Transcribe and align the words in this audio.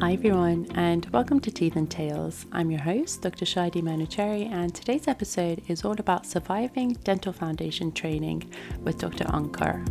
Hi 0.00 0.12
everyone, 0.12 0.68
and 0.76 1.04
welcome 1.10 1.40
to 1.40 1.50
Teeth 1.50 1.74
and 1.74 1.90
Tales. 1.90 2.46
I'm 2.52 2.70
your 2.70 2.80
host, 2.80 3.22
Dr. 3.22 3.44
Shadi 3.44 3.82
Manuchehri, 3.82 4.48
and 4.48 4.72
today's 4.72 5.08
episode 5.08 5.60
is 5.66 5.84
all 5.84 5.98
about 5.98 6.24
surviving 6.24 6.92
dental 7.02 7.32
foundation 7.32 7.90
training 7.90 8.48
with 8.82 8.98
Dr. 8.98 9.24
Onkar. 9.24 9.84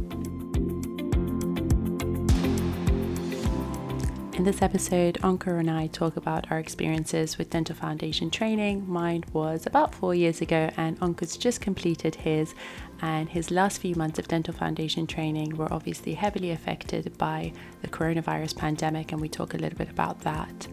In 4.38 4.46
this 4.46 4.62
episode, 4.62 5.16
Onkar 5.24 5.60
and 5.60 5.70
I 5.70 5.88
talk 5.88 6.16
about 6.16 6.52
our 6.52 6.60
experiences 6.60 7.38
with 7.38 7.50
dental 7.50 7.76
foundation 7.76 8.30
training. 8.30 8.88
Mine 8.88 9.26
was 9.34 9.66
about 9.66 9.94
four 9.94 10.16
years 10.16 10.40
ago, 10.40 10.70
and 10.78 10.98
Onkar's 11.02 11.36
just 11.36 11.60
completed 11.60 12.16
his. 12.16 12.56
And 13.02 13.30
his 13.30 13.52
last 13.52 13.80
few 13.80 13.96
months 13.96 14.20
of 14.20 14.28
dental 14.28 14.54
foundation 14.54 15.06
training 15.08 15.56
were 15.56 15.72
obviously 15.72 16.14
heavily 16.14 16.52
affected 16.52 17.18
by 17.18 17.54
the 17.82 17.88
coronavirus 17.88 18.56
pandemic, 18.58 19.12
and 19.12 19.22
we 19.22 19.30
talk 19.30 19.54
a 19.54 19.58
little 19.58 19.78
bit 19.78 19.90
about 19.90 20.22
that. 20.22 20.68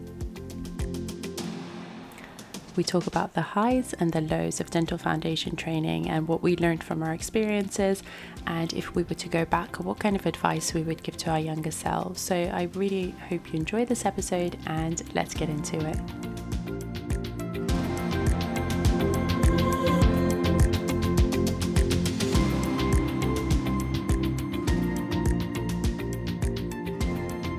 We 2.75 2.83
talk 2.83 3.07
about 3.07 3.33
the 3.33 3.41
highs 3.41 3.93
and 3.93 4.11
the 4.11 4.19
lows 4.19 4.59
of 4.59 4.69
dental 4.69 4.97
foundation 4.97 5.55
training 5.55 6.09
and 6.09 6.27
what 6.27 6.43
we 6.43 6.57
learned 6.57 6.83
from 6.83 7.03
our 7.03 7.13
experiences, 7.13 8.03
and 8.47 8.73
if 8.73 8.95
we 8.95 9.03
were 9.03 9.15
to 9.15 9.29
go 9.29 9.45
back, 9.45 9.77
what 9.79 9.99
kind 9.99 10.15
of 10.15 10.25
advice 10.25 10.73
we 10.73 10.81
would 10.81 11.01
give 11.01 11.15
to 11.17 11.29
our 11.29 11.39
younger 11.39 11.71
selves. 11.71 12.19
So, 12.19 12.35
I 12.35 12.63
really 12.73 13.11
hope 13.29 13.53
you 13.53 13.59
enjoy 13.59 13.85
this 13.85 14.05
episode, 14.05 14.57
and 14.65 15.01
let's 15.13 15.33
get 15.33 15.49
into 15.49 15.77
it. 15.87 16.34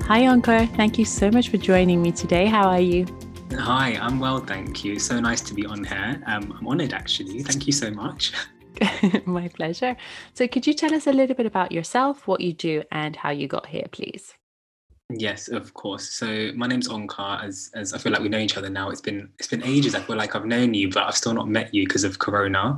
Hi, 0.07 0.21
Onkar. 0.21 0.73
Thank 0.77 0.97
you 0.97 1.03
so 1.03 1.29
much 1.29 1.49
for 1.49 1.57
joining 1.57 2.01
me 2.01 2.13
today. 2.13 2.45
How 2.45 2.69
are 2.69 2.79
you? 2.79 3.05
Hi, 3.51 3.97
I'm 4.01 4.21
well, 4.21 4.39
thank 4.39 4.85
you. 4.85 4.99
So 4.99 5.19
nice 5.19 5.41
to 5.41 5.53
be 5.53 5.65
on 5.65 5.83
here. 5.83 6.23
Um, 6.25 6.55
I'm 6.57 6.65
honoured, 6.65 6.93
actually. 6.93 7.43
Thank 7.43 7.67
you 7.67 7.73
so 7.73 7.91
much. 7.91 8.31
My 9.25 9.49
pleasure. 9.49 9.97
So, 10.33 10.47
could 10.47 10.65
you 10.65 10.73
tell 10.73 10.93
us 10.93 11.07
a 11.07 11.11
little 11.11 11.35
bit 11.35 11.45
about 11.45 11.73
yourself, 11.73 12.25
what 12.25 12.39
you 12.39 12.53
do, 12.53 12.83
and 12.89 13.17
how 13.17 13.31
you 13.31 13.49
got 13.49 13.65
here, 13.65 13.83
please? 13.91 14.33
Yes, 15.09 15.47
of 15.47 15.73
course. 15.73 16.09
So 16.09 16.51
my 16.53 16.67
name's 16.67 16.89
Onkar. 16.89 17.41
As 17.41 17.71
as 17.73 17.93
I 17.93 17.97
feel 17.97 18.11
like 18.11 18.21
we 18.21 18.27
know 18.27 18.39
each 18.39 18.57
other 18.57 18.69
now. 18.69 18.89
It's 18.89 18.99
been 18.99 19.29
it's 19.39 19.47
been 19.47 19.63
ages. 19.63 19.95
I 19.95 20.01
feel 20.01 20.17
like 20.17 20.35
I've 20.35 20.45
known 20.45 20.73
you, 20.73 20.89
but 20.89 21.03
I've 21.03 21.15
still 21.15 21.33
not 21.33 21.47
met 21.47 21.73
you 21.73 21.87
because 21.87 22.03
of 22.03 22.19
Corona. 22.19 22.77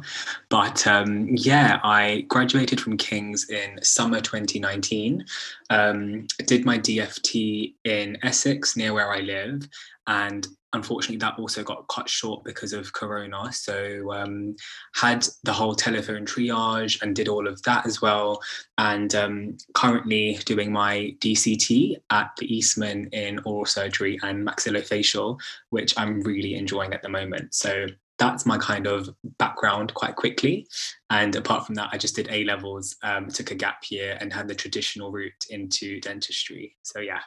But 0.50 0.86
um, 0.86 1.28
yeah, 1.32 1.80
I 1.84 2.26
graduated 2.28 2.80
from 2.80 2.98
King's 2.98 3.50
in 3.50 3.82
summer 3.82 4.22
2019. 4.22 5.26
Um, 5.72 6.28
did 6.46 6.66
my 6.66 6.78
DFT 6.78 7.74
in 7.84 8.18
Essex, 8.22 8.78
near 8.78 8.94
where 8.94 9.12
I 9.12 9.22
live, 9.22 9.68
and 10.06 10.48
unfortunately 10.74 11.18
that 11.18 11.40
also 11.40 11.64
got 11.64 11.88
cut 11.88 12.08
short 12.08 12.44
because 12.44 12.74
of 12.74 12.94
corona. 12.94 13.52
So 13.52 14.12
um, 14.14 14.56
had 14.94 15.28
the 15.44 15.54
whole 15.54 15.76
telephone 15.76 16.26
triage 16.26 17.02
and 17.02 17.16
did 17.16 17.28
all 17.28 17.48
of 17.48 17.62
that 17.64 17.86
as 17.86 18.02
well. 18.02 18.42
And 18.78 19.14
um, 19.16 19.58
currently 19.74 20.40
doing 20.46 20.72
my 20.72 21.16
dct 21.20 21.98
at 22.12 22.32
the 22.38 22.54
eastman 22.54 23.10
in 23.12 23.40
oral 23.46 23.66
surgery 23.66 24.20
and 24.24 24.48
maxillofacial 24.48 25.40
which 25.70 25.98
i'm 25.98 26.22
really 26.22 26.56
enjoying 26.56 26.94
at 26.94 27.02
the 27.02 27.10
moment. 27.10 27.54
So 27.54 27.88
that's 28.18 28.46
my 28.46 28.58
kind 28.58 28.86
of 28.86 29.10
background 29.38 29.94
quite 29.94 30.18
quickly. 30.18 30.68
And 31.10 31.36
apart 31.36 31.66
from 31.66 31.76
that 31.76 31.90
i 31.92 31.98
just 31.98 32.16
did 32.16 32.28
a 32.30 32.44
levels 32.44 32.96
um, 33.04 33.28
took 33.30 33.52
a 33.52 33.56
gap 33.56 33.84
year 33.90 34.18
and 34.22 34.32
had 34.32 34.48
the 34.48 34.56
traditional 34.56 35.12
route 35.12 35.46
into 35.50 36.00
dentistry. 36.00 36.76
So 36.84 37.00
yeah 37.00 37.22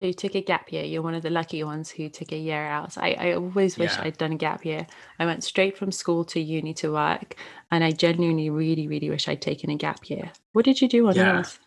you 0.00 0.14
took 0.14 0.34
a 0.34 0.40
gap 0.40 0.72
year. 0.72 0.84
You're 0.84 1.02
one 1.02 1.14
of 1.14 1.22
the 1.22 1.30
lucky 1.30 1.62
ones 1.62 1.90
who 1.90 2.08
took 2.08 2.32
a 2.32 2.36
year 2.36 2.64
out. 2.64 2.96
I, 2.96 3.12
I 3.12 3.32
always 3.32 3.76
wish 3.76 3.92
yeah. 3.96 4.04
I'd 4.04 4.18
done 4.18 4.32
a 4.32 4.36
gap 4.36 4.64
year. 4.64 4.86
I 5.18 5.26
went 5.26 5.44
straight 5.44 5.76
from 5.76 5.92
school 5.92 6.24
to 6.26 6.40
uni 6.40 6.72
to 6.74 6.92
work, 6.92 7.36
and 7.70 7.84
I 7.84 7.90
genuinely 7.90 8.50
really, 8.50 8.88
really 8.88 9.10
wish 9.10 9.28
I'd 9.28 9.42
taken 9.42 9.70
a 9.70 9.76
gap 9.76 10.08
year. 10.08 10.32
What 10.52 10.64
did 10.64 10.80
you 10.80 10.88
do 10.88 11.08
on 11.08 11.14
yeah. 11.14 11.34
yours? 11.34 11.58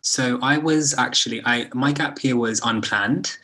So 0.00 0.38
I 0.42 0.58
was 0.58 0.94
actually 0.96 1.42
I 1.44 1.68
my 1.74 1.92
gap 1.92 2.22
year 2.24 2.36
was 2.36 2.60
unplanned. 2.64 3.36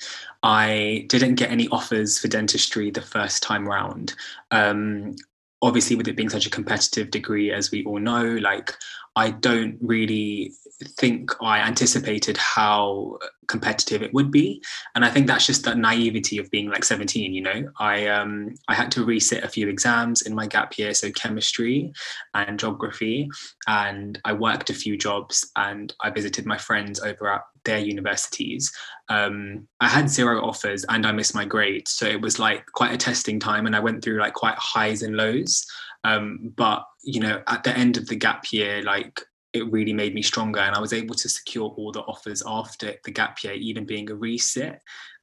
I 0.43 1.05
didn't 1.09 1.35
get 1.35 1.51
any 1.51 1.69
offers 1.69 2.19
for 2.19 2.29
dentistry 2.29 2.91
the 2.91 3.03
first 3.03 3.43
time 3.43 3.69
round. 3.69 4.15
Um, 4.51 5.17
obviously, 5.61 5.97
with 5.97 6.09
it 6.09 6.17
being 6.17 6.31
such 6.31 6.47
a 6.47 6.51
competitive 6.51 7.11
degree, 7.11 7.53
as 7.53 7.71
we 7.71 7.85
all 7.85 7.99
know, 7.99 8.25
like 8.25 8.75
I 9.17 9.31
don't 9.31 9.77
really 9.81 10.53
think 10.97 11.31
I 11.43 11.61
anticipated 11.61 12.37
how 12.37 13.19
competitive 13.49 14.03
it 14.03 14.15
would 14.15 14.31
be. 14.31 14.63
And 14.95 15.05
I 15.05 15.11
think 15.11 15.27
that's 15.27 15.47
just 15.47 15.65
that 15.65 15.77
naivety 15.77 16.39
of 16.39 16.51
being 16.51 16.71
like 16.71 16.85
17, 16.85 17.35
you 17.35 17.43
know. 17.43 17.71
I 17.79 18.07
um 18.07 18.55
I 18.69 18.75
had 18.75 18.91
to 18.93 19.05
resit 19.05 19.43
a 19.43 19.49
few 19.49 19.69
exams 19.69 20.23
in 20.23 20.35
my 20.35 20.47
gap 20.47 20.79
year, 20.79 20.95
so 20.95 21.11
chemistry 21.11 21.93
and 22.35 22.59
geography. 22.59 23.29
And 23.67 24.21
I 24.25 24.33
worked 24.33 24.71
a 24.71 24.75
few 24.75 24.97
jobs 24.97 25.51
and 25.57 25.93
I 26.01 26.11
visited 26.11 26.47
my 26.47 26.57
friends 26.59 27.01
over 27.01 27.29
at 27.29 27.43
their 27.65 27.79
universities. 27.79 28.73
Um, 29.09 29.67
I 29.81 29.89
had 29.89 30.09
zero 30.09 30.43
offers 30.43 30.85
and 30.89 31.07
I 31.07 31.13
missed 31.13 31.35
my 31.35 31.45
grades. 31.45 31.91
So 31.91 32.07
it 32.07 32.21
was 32.21 32.39
like 32.39 32.65
quite 32.73 32.93
a 32.93 32.97
testing 32.97 33.39
time 33.41 33.67
and 33.67 33.77
I 33.77 33.81
went 33.81 34.03
through 34.03 34.21
like 34.21 34.35
quite 34.35 34.57
highs 34.57 35.03
and 35.03 35.17
lows. 35.17 35.67
Um, 36.05 36.53
but 36.57 36.85
you 37.03 37.21
know, 37.21 37.43
at 37.47 37.65
the 37.65 37.77
end 37.77 37.97
of 37.97 38.07
the 38.07 38.17
gap 38.17 38.53
year, 38.53 38.83
like 38.83 39.21
it 39.53 39.71
really 39.73 39.93
made 39.93 40.15
me 40.15 40.23
stronger 40.23 40.61
and 40.61 40.77
I 40.77 40.81
was 40.81 40.93
able 40.93 41.15
to 41.17 41.29
secure 41.29 41.69
all 41.77 41.91
the 41.93 42.03
offers 42.03 42.43
after 42.47 42.95
the 43.05 43.11
gap 43.11 43.43
year, 43.43 43.55
even 43.55 43.85
being 43.85 44.11
a 44.11 44.15
resit. 44.15 44.79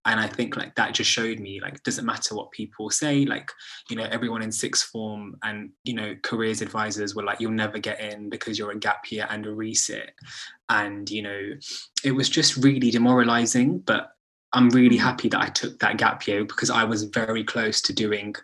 And 0.06 0.20
I 0.20 0.28
think 0.28 0.56
like 0.56 0.74
that 0.76 0.94
just 0.94 1.10
showed 1.10 1.40
me 1.40 1.60
like 1.60 1.84
doesn't 1.84 2.06
matter 2.06 2.36
what 2.36 2.52
people 2.52 2.90
say, 2.90 3.26
like, 3.26 3.52
you 3.90 3.96
know, 3.96 4.08
everyone 4.10 4.42
in 4.42 4.52
sixth 4.52 4.90
form 4.90 5.36
and 5.44 5.70
you 5.84 5.94
know, 5.94 6.16
careers 6.24 6.62
advisors 6.62 7.16
were 7.16 7.24
like, 7.24 7.40
you'll 7.40 7.52
never 7.52 7.78
get 7.78 8.00
in 8.00 8.30
because 8.30 8.58
you're 8.58 8.72
a 8.72 8.80
gap 8.80 9.12
year 9.12 9.28
and 9.30 9.46
a 9.46 9.50
resit. 9.50 10.10
And, 10.70 11.10
you 11.10 11.22
know, 11.22 11.42
it 12.04 12.12
was 12.12 12.30
just 12.30 12.58
really 12.58 12.92
demoralizing. 12.92 13.80
But 13.80 14.12
I'm 14.54 14.70
really 14.70 14.98
mm. 14.98 15.02
happy 15.02 15.30
that 15.30 15.42
I 15.42 15.48
took 15.48 15.80
that 15.80 15.98
gap 15.98 16.26
year 16.26 16.46
because 16.46 16.70
I 16.70 16.84
was 16.84 17.04
very 17.04 17.44
close 17.44 17.82
to 17.84 17.94
doing 17.94 18.36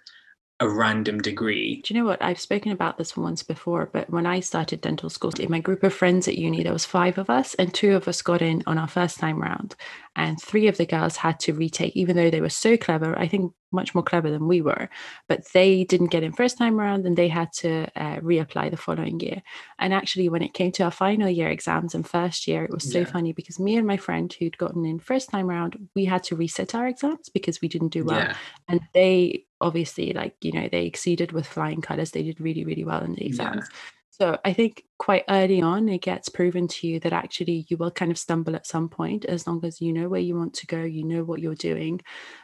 a 0.60 0.70
random 0.70 1.20
degree. 1.20 1.82
Do 1.82 1.94
you 1.94 2.00
know 2.00 2.06
what? 2.06 2.22
I've 2.22 2.40
spoken 2.40 2.72
about 2.72 2.98
this 2.98 3.18
once 3.18 3.44
before, 3.44 3.90
but 3.92 4.10
when 4.10 4.26
I 4.26 4.40
started 4.40 4.82
dental 4.82 5.10
school, 5.10 5.32
in 5.40 5.50
my 5.52 5.60
group 5.60 5.84
of 5.84 5.94
friends 5.94 6.28
at 6.28 6.38
uni, 6.38 6.64
there 6.64 6.72
was 6.72 6.86
five 6.86 7.18
of 7.18 7.30
us, 7.30 7.54
and 7.56 7.74
two 7.74 7.96
of 7.96 8.08
us 8.08 8.22
got 8.22 8.42
in 8.42 8.64
on 8.68 8.78
our 8.78 8.88
first 8.88 9.20
time 9.20 9.42
round, 9.42 9.76
and 10.16 10.40
three 10.40 10.68
of 10.68 10.78
the 10.78 10.86
girls 10.86 11.18
had 11.18 11.40
to 11.42 11.54
retake, 11.54 11.96
even 11.96 12.16
though 12.16 12.30
they 12.30 12.42
were 12.42 12.50
so 12.50 12.78
clever. 12.78 13.18
I 13.18 13.28
think 13.28 13.52
much 13.74 13.96
more 13.96 14.04
clever 14.04 14.30
than 14.30 14.48
we 14.48 14.62
were, 14.62 14.88
but 15.28 15.44
they 15.54 15.84
didn't 15.84 16.12
get 16.12 16.24
in 16.24 16.32
first 16.32 16.58
time 16.58 16.80
around 16.80 17.06
and 17.06 17.18
they 17.18 17.28
had 17.28 17.52
to 17.52 17.88
uh, 17.96 18.18
reapply 18.18 18.70
the 18.70 18.78
following 18.78 19.20
year. 19.20 19.42
And 19.80 19.94
actually, 19.94 20.30
when 20.30 20.44
it 20.44 20.54
came 20.54 20.72
to 20.74 20.84
our 20.84 20.92
final 20.92 21.28
year 21.28 21.50
exams 21.50 21.96
and 21.96 22.08
first 22.08 22.48
year, 22.48 22.64
it 22.64 22.72
was 22.72 22.90
so 22.90 23.00
yeah. 23.00 23.06
funny 23.06 23.34
because 23.34 23.60
me 23.60 23.76
and 23.76 23.88
my 23.88 23.98
friend 23.98 24.32
who'd 24.32 24.58
gotten 24.60 24.86
in 24.86 25.00
first 25.00 25.30
time 25.30 25.50
around, 25.50 25.90
we 25.96 26.06
had 26.06 26.24
to 26.26 26.36
reset 26.36 26.76
our 26.76 26.88
exams 26.88 27.30
because 27.30 27.62
we 27.62 27.68
didn't 27.68 27.90
do 27.90 28.06
well. 28.06 28.20
Yeah. 28.20 28.36
And 28.68 28.82
they 28.94 29.46
obviously, 29.64 30.14
like, 30.14 30.36
you 30.42 30.52
know, 30.52 30.68
they 30.72 30.86
exceeded 30.86 31.32
with 31.32 31.48
flying 31.48 31.82
colors. 31.82 32.12
They 32.12 32.24
did 32.24 32.42
really, 32.42 32.66
really 32.66 32.84
well 32.84 33.04
in 33.04 33.16
the 33.16 33.26
exams. 33.26 33.68
Yeah. 33.72 33.78
So 34.12 34.38
I 34.46 34.54
think 34.54 34.84
quite 35.00 35.24
early 35.28 35.60
on, 35.60 35.90
it 35.90 36.04
gets 36.04 36.30
proven 36.30 36.68
to 36.68 36.88
you 36.88 37.00
that 37.00 37.14
actually 37.14 37.66
you 37.68 37.78
will 37.78 37.90
kind 37.90 38.12
of 38.12 38.18
stumble 38.20 38.56
at 38.56 38.68
some 38.68 38.88
point 38.88 39.26
as 39.26 39.48
long 39.48 39.66
as 39.66 39.82
you 39.82 39.92
know 39.92 40.08
where 40.08 40.22
you 40.22 40.36
want 40.38 40.54
to 40.56 40.68
go, 40.68 40.84
you 40.84 41.04
know 41.04 41.24
what 41.24 41.40
you're 41.40 41.56
doing. 41.56 42.00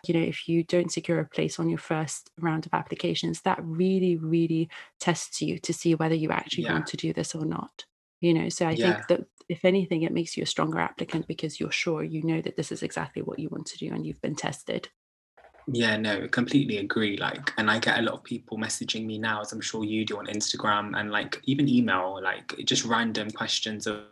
You 0.07 0.15
know, 0.15 0.25
if 0.25 0.47
you 0.47 0.63
don't 0.63 0.91
secure 0.91 1.19
a 1.19 1.25
place 1.25 1.59
on 1.59 1.69
your 1.69 1.77
first 1.77 2.31
round 2.39 2.65
of 2.65 2.73
applications, 2.73 3.41
that 3.41 3.59
really, 3.61 4.17
really 4.17 4.67
tests 4.99 5.43
you 5.43 5.59
to 5.59 5.71
see 5.71 5.93
whether 5.93 6.15
you 6.15 6.31
actually 6.31 6.63
yeah. 6.63 6.73
want 6.73 6.87
to 6.87 6.97
do 6.97 7.13
this 7.13 7.35
or 7.35 7.45
not. 7.45 7.85
You 8.19 8.33
know, 8.33 8.49
so 8.49 8.65
I 8.65 8.71
yeah. 8.71 8.95
think 8.95 9.07
that 9.09 9.27
if 9.47 9.63
anything, 9.63 10.01
it 10.01 10.11
makes 10.11 10.35
you 10.35 10.43
a 10.43 10.47
stronger 10.47 10.79
applicant 10.79 11.27
because 11.27 11.59
you're 11.59 11.71
sure 11.71 12.03
you 12.03 12.23
know 12.23 12.41
that 12.41 12.57
this 12.57 12.71
is 12.71 12.81
exactly 12.81 13.21
what 13.21 13.37
you 13.37 13.47
want 13.49 13.67
to 13.67 13.77
do 13.77 13.93
and 13.93 14.07
you've 14.07 14.21
been 14.21 14.35
tested. 14.35 14.89
Yeah, 15.67 15.97
no, 15.97 16.27
completely 16.27 16.77
agree. 16.77 17.17
Like, 17.17 17.53
and 17.57 17.69
I 17.69 17.79
get 17.79 17.99
a 17.99 18.01
lot 18.01 18.15
of 18.15 18.23
people 18.23 18.57
messaging 18.57 19.05
me 19.05 19.17
now, 19.17 19.41
as 19.41 19.51
I'm 19.51 19.61
sure 19.61 19.83
you 19.83 20.05
do 20.05 20.17
on 20.17 20.25
Instagram 20.27 20.99
and 20.99 21.11
like 21.11 21.39
even 21.43 21.69
email, 21.69 22.19
like 22.21 22.55
just 22.65 22.85
random 22.85 23.29
questions 23.31 23.85
of 23.87 24.03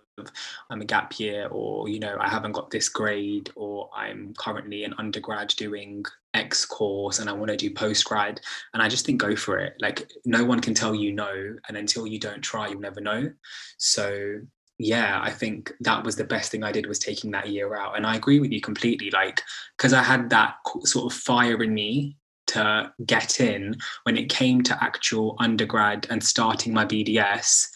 I'm 0.70 0.82
a 0.82 0.86
gap 0.86 1.20
year, 1.20 1.48
or 1.52 1.90
you 1.90 2.00
know, 2.00 2.18
I 2.20 2.28
haven't 2.28 2.54
got 2.54 2.72
this 2.72 2.90
grade, 2.90 3.52
or 3.56 3.90
I'm 3.96 4.34
currently 4.38 4.84
an 4.84 4.96
undergrad 4.98 5.50
doing 5.50 6.06
X 6.34 6.66
course 6.66 7.20
and 7.20 7.30
I 7.30 7.34
want 7.34 7.52
to 7.52 7.58
do 7.58 7.72
post 7.72 8.04
grad. 8.06 8.42
And 8.74 8.82
I 8.82 8.90
just 8.90 9.06
think 9.06 9.22
go 9.22 9.36
for 9.36 9.60
it. 9.60 9.76
Like, 9.80 10.12
no 10.26 10.44
one 10.44 10.60
can 10.60 10.74
tell 10.74 10.96
you 10.96 11.12
no, 11.14 11.56
and 11.68 11.78
until 11.78 12.08
you 12.08 12.20
don't 12.20 12.42
try, 12.42 12.68
you'll 12.68 12.80
never 12.80 13.02
know. 13.02 13.32
So 13.78 14.40
yeah, 14.80 15.20
I 15.22 15.32
think 15.32 15.74
that 15.82 16.04
was 16.04 16.16
the 16.16 16.24
best 16.24 16.52
thing 16.52 16.64
I 16.64 16.72
did 16.72 16.86
was 16.86 17.00
taking 17.00 17.32
that 17.32 17.50
year 17.50 17.76
out. 17.76 17.98
And 17.98 18.06
I 18.06 18.16
agree 18.16 18.40
with 18.40 18.52
you 18.52 18.62
completely. 18.62 19.10
Like, 19.10 19.42
because 19.76 19.94
I 19.94 20.04
had 20.04 20.30
that 20.30 20.56
sort 20.84 21.12
of 21.12 21.18
fire 21.18 21.64
in 21.64 21.74
me 21.74 22.16
to 22.48 22.92
get 23.06 23.40
in 23.40 23.76
when 24.04 24.18
it 24.18 24.30
came 24.30 24.62
to 24.64 24.84
actual 24.84 25.36
undergrad 25.40 26.08
and 26.10 26.24
starting 26.24 26.74
my 26.74 26.86
BDS, 26.86 27.68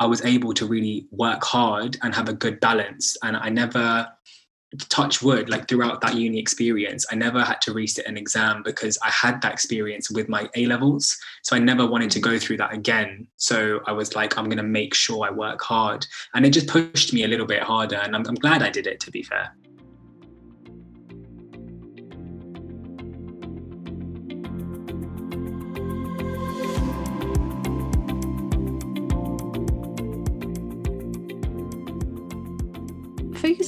I 0.00 0.06
was 0.06 0.24
able 0.24 0.52
to 0.54 0.66
really 0.66 1.06
work 1.10 1.42
hard 1.44 1.96
and 2.02 2.14
have 2.14 2.28
a 2.28 2.34
good 2.34 2.60
balance. 2.60 3.16
And 3.22 3.36
I 3.36 3.48
never, 3.48 4.08
touch 4.90 5.22
wood 5.22 5.48
like 5.48 5.66
throughout 5.66 6.00
that 6.02 6.14
uni 6.14 6.38
experience 6.38 7.06
i 7.10 7.14
never 7.14 7.42
had 7.42 7.58
to 7.60 7.72
resit 7.72 8.06
an 8.06 8.18
exam 8.18 8.62
because 8.62 8.98
i 9.02 9.10
had 9.10 9.40
that 9.40 9.52
experience 9.52 10.10
with 10.10 10.28
my 10.28 10.48
a 10.56 10.66
levels. 10.66 11.16
So 11.42 11.56
i 11.56 11.58
never 11.58 11.86
wanted 11.86 12.10
to 12.12 12.20
go 12.20 12.38
through 12.38 12.58
that 12.58 12.74
again. 12.74 13.26
So 13.36 13.80
i 13.86 13.92
was 13.92 14.14
like 14.14 14.36
i'm 14.36 14.44
going 14.44 14.58
to 14.58 14.62
make 14.62 14.94
sure 14.94 15.26
i 15.26 15.30
work 15.30 15.62
hard. 15.62 16.06
And 16.34 16.44
it 16.44 16.50
just 16.50 16.68
pushed 16.68 17.14
me 17.14 17.24
a 17.24 17.28
little 17.28 17.46
bit 17.46 17.62
harder 17.62 17.96
and 17.96 18.14
i'm, 18.14 18.26
I'm 18.26 18.34
glad 18.34 18.62
i 18.62 18.70
did 18.70 18.86
it 18.86 19.00
to 19.00 19.10
be 19.10 19.22
fair 19.22 19.54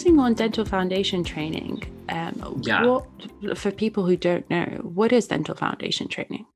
focusing 0.01 0.19
on 0.19 0.33
dental 0.33 0.65
foundation 0.65 1.23
training, 1.23 1.83
um, 2.09 2.63
yeah. 2.63 2.85
what 2.85 3.59
for 3.59 3.71
people 3.71 4.07
who 4.07 4.17
don't 4.17 4.49
know, 4.49 4.65
what 4.83 5.13
is 5.13 5.27
dental 5.29 5.55
foundation 5.55 6.09
training? 6.09 6.47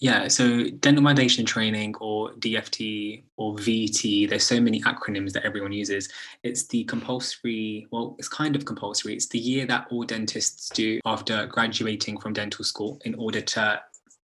Yeah, 0.00 0.28
so 0.28 0.70
dental 0.70 1.04
foundation 1.04 1.44
training 1.44 1.94
or 2.00 2.32
DFT 2.34 3.24
or 3.36 3.54
VT, 3.56 4.30
there's 4.30 4.44
so 4.44 4.60
many 4.60 4.80
acronyms 4.82 5.32
that 5.32 5.44
everyone 5.44 5.72
uses. 5.72 6.08
It's 6.42 6.66
the 6.68 6.84
compulsory, 6.84 7.86
well, 7.90 8.16
it's 8.18 8.28
kind 8.28 8.56
of 8.56 8.64
compulsory. 8.64 9.12
It's 9.12 9.28
the 9.28 9.38
year 9.38 9.66
that 9.66 9.86
all 9.90 10.04
dentists 10.04 10.70
do 10.70 11.00
after 11.04 11.46
graduating 11.46 12.18
from 12.18 12.32
dental 12.32 12.64
school 12.64 12.98
in 13.04 13.14
order 13.16 13.42
to 13.42 13.80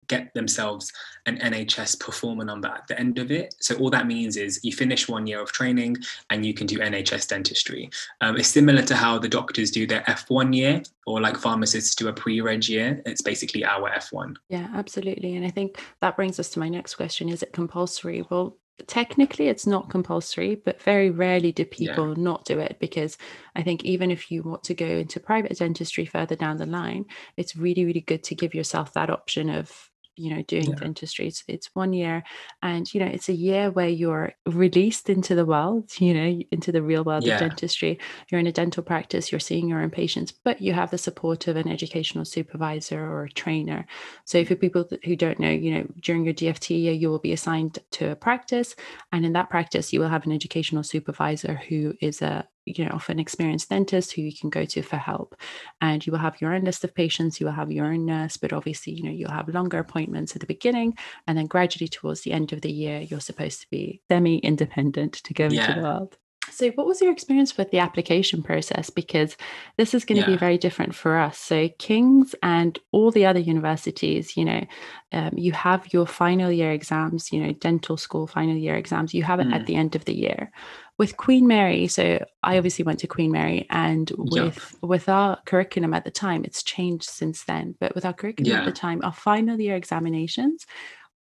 get 0.08 0.32
themselves 0.34 0.92
an 1.26 1.38
NHS 1.38 2.00
performer 2.00 2.44
number 2.44 2.68
at 2.68 2.86
the 2.88 2.98
end 2.98 3.18
of 3.18 3.30
it. 3.30 3.54
So 3.60 3.76
all 3.76 3.90
that 3.90 4.06
means 4.06 4.36
is 4.36 4.60
you 4.62 4.72
finish 4.72 5.08
one 5.08 5.26
year 5.26 5.40
of 5.40 5.52
training 5.52 5.96
and 6.30 6.44
you 6.44 6.54
can 6.54 6.66
do 6.66 6.78
NHS 6.78 7.28
dentistry. 7.28 7.90
Um, 8.20 8.36
it's 8.36 8.48
similar 8.48 8.82
to 8.82 8.94
how 8.94 9.18
the 9.18 9.28
doctors 9.28 9.70
do 9.70 9.86
their 9.86 10.02
F1 10.02 10.54
year 10.54 10.82
or 11.06 11.20
like 11.20 11.36
pharmacists 11.36 11.94
do 11.94 12.08
a 12.08 12.12
pre-reg 12.12 12.68
year. 12.68 13.02
It's 13.06 13.22
basically 13.22 13.64
our 13.64 13.90
F1. 13.90 14.36
Yeah, 14.48 14.68
absolutely. 14.74 15.36
And 15.36 15.44
I 15.44 15.50
think 15.50 15.82
that 16.00 16.16
brings 16.16 16.38
us 16.38 16.50
to 16.50 16.58
my 16.58 16.68
next 16.68 16.96
question. 16.96 17.28
Is 17.28 17.42
it 17.42 17.52
compulsory? 17.52 18.24
Well, 18.30 18.56
technically 18.86 19.48
it's 19.48 19.66
not 19.66 19.90
compulsory 19.90 20.54
but 20.54 20.80
very 20.82 21.10
rarely 21.10 21.52
do 21.52 21.64
people 21.64 22.08
yeah. 22.08 22.22
not 22.22 22.44
do 22.44 22.58
it 22.58 22.78
because 22.80 23.16
i 23.54 23.62
think 23.62 23.84
even 23.84 24.10
if 24.10 24.30
you 24.30 24.42
want 24.42 24.64
to 24.64 24.74
go 24.74 24.86
into 24.86 25.20
private 25.20 25.56
dentistry 25.56 26.04
further 26.04 26.34
down 26.34 26.56
the 26.56 26.66
line 26.66 27.04
it's 27.36 27.54
really 27.54 27.84
really 27.84 28.00
good 28.00 28.24
to 28.24 28.34
give 28.34 28.54
yourself 28.54 28.92
that 28.92 29.10
option 29.10 29.50
of 29.50 29.90
you 30.16 30.34
know 30.34 30.42
doing 30.42 30.70
yeah. 30.70 30.76
dentistry 30.76 31.26
it's, 31.26 31.42
it's 31.48 31.70
one 31.74 31.92
year 31.92 32.22
and 32.62 32.92
you 32.92 33.00
know 33.00 33.06
it's 33.06 33.28
a 33.28 33.34
year 33.34 33.70
where 33.70 33.88
you're 33.88 34.32
released 34.46 35.08
into 35.08 35.34
the 35.34 35.46
world 35.46 35.90
you 35.98 36.12
know 36.12 36.40
into 36.50 36.70
the 36.70 36.82
real 36.82 37.04
world 37.04 37.24
yeah. 37.24 37.34
of 37.34 37.40
dentistry 37.40 37.98
you're 38.30 38.40
in 38.40 38.46
a 38.46 38.52
dental 38.52 38.82
practice 38.82 39.32
you're 39.32 39.40
seeing 39.40 39.68
your 39.68 39.80
own 39.80 39.90
patients 39.90 40.32
but 40.32 40.60
you 40.60 40.72
have 40.72 40.90
the 40.90 40.98
support 40.98 41.48
of 41.48 41.56
an 41.56 41.68
educational 41.68 42.24
supervisor 42.24 43.00
or 43.00 43.24
a 43.24 43.30
trainer 43.30 43.86
so 44.24 44.44
for 44.44 44.54
mm-hmm. 44.54 44.60
people 44.60 44.88
who 45.04 45.16
don't 45.16 45.40
know 45.40 45.50
you 45.50 45.72
know 45.72 45.86
during 46.00 46.24
your 46.24 46.34
dft 46.34 46.70
year 46.70 46.92
you 46.92 47.08
will 47.08 47.18
be 47.18 47.32
assigned 47.32 47.78
to 47.90 48.10
a 48.10 48.16
practice 48.16 48.76
and 49.12 49.24
in 49.24 49.32
that 49.32 49.50
practice 49.50 49.92
you 49.92 50.00
will 50.00 50.08
have 50.08 50.26
an 50.26 50.32
educational 50.32 50.82
supervisor 50.82 51.54
who 51.68 51.94
is 52.00 52.22
a 52.22 52.46
you 52.64 52.84
know 52.84 52.92
of 52.92 53.08
an 53.08 53.18
experienced 53.18 53.68
dentist 53.68 54.12
who 54.12 54.22
you 54.22 54.32
can 54.32 54.50
go 54.50 54.64
to 54.64 54.82
for 54.82 54.96
help 54.96 55.34
and 55.80 56.06
you 56.06 56.12
will 56.12 56.18
have 56.18 56.40
your 56.40 56.54
own 56.54 56.64
list 56.64 56.84
of 56.84 56.94
patients 56.94 57.40
you 57.40 57.46
will 57.46 57.52
have 57.52 57.72
your 57.72 57.86
own 57.86 58.04
nurse 58.04 58.36
but 58.36 58.52
obviously 58.52 58.92
you 58.92 59.02
know 59.02 59.10
you'll 59.10 59.30
have 59.30 59.48
longer 59.48 59.78
appointments 59.78 60.34
at 60.34 60.40
the 60.40 60.46
beginning 60.46 60.96
and 61.26 61.36
then 61.36 61.46
gradually 61.46 61.88
towards 61.88 62.22
the 62.22 62.32
end 62.32 62.52
of 62.52 62.60
the 62.60 62.70
year 62.70 63.00
you're 63.00 63.20
supposed 63.20 63.60
to 63.60 63.70
be 63.70 64.00
semi 64.08 64.38
independent 64.38 65.14
to 65.14 65.34
go 65.34 65.48
yeah. 65.48 65.66
into 65.66 65.80
the 65.80 65.86
world 65.86 66.16
so, 66.52 66.70
what 66.72 66.86
was 66.86 67.00
your 67.00 67.10
experience 67.10 67.56
with 67.56 67.70
the 67.70 67.78
application 67.78 68.42
process? 68.42 68.90
Because 68.90 69.36
this 69.78 69.94
is 69.94 70.04
going 70.04 70.20
to 70.20 70.28
yeah. 70.28 70.34
be 70.34 70.38
very 70.38 70.58
different 70.58 70.94
for 70.94 71.16
us. 71.16 71.38
So, 71.38 71.68
King's 71.78 72.34
and 72.42 72.78
all 72.92 73.10
the 73.10 73.26
other 73.26 73.40
universities, 73.40 74.36
you 74.36 74.44
know, 74.44 74.64
um, 75.12 75.30
you 75.34 75.52
have 75.52 75.92
your 75.92 76.06
final 76.06 76.50
year 76.50 76.72
exams, 76.72 77.32
you 77.32 77.42
know, 77.42 77.52
dental 77.52 77.96
school 77.96 78.26
final 78.26 78.56
year 78.56 78.76
exams, 78.76 79.14
you 79.14 79.22
have 79.22 79.40
it 79.40 79.48
mm. 79.48 79.54
at 79.54 79.66
the 79.66 79.74
end 79.74 79.96
of 79.96 80.04
the 80.04 80.14
year. 80.14 80.50
With 80.98 81.16
Queen 81.16 81.46
Mary, 81.46 81.88
so 81.88 82.24
I 82.42 82.58
obviously 82.58 82.84
went 82.84 83.00
to 83.00 83.06
Queen 83.06 83.32
Mary, 83.32 83.66
and 83.70 84.12
with 84.16 84.76
with 84.82 85.08
our 85.08 85.38
curriculum 85.46 85.94
at 85.94 86.04
the 86.04 86.10
time, 86.10 86.44
it's 86.44 86.62
changed 86.62 87.08
since 87.08 87.44
then. 87.44 87.74
But 87.80 87.94
with 87.94 88.04
our 88.04 88.12
curriculum 88.12 88.52
yeah. 88.52 88.60
at 88.60 88.66
the 88.66 88.72
time, 88.72 89.00
our 89.02 89.12
final 89.12 89.58
year 89.58 89.74
examinations 89.74 90.66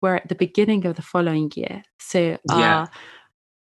were 0.03 0.17
at 0.17 0.29
the 0.29 0.35
beginning 0.35 0.87
of 0.87 0.97
the 0.97 1.03
following 1.03 1.53
year. 1.55 1.83
So, 1.99 2.39
yeah. 2.49 2.87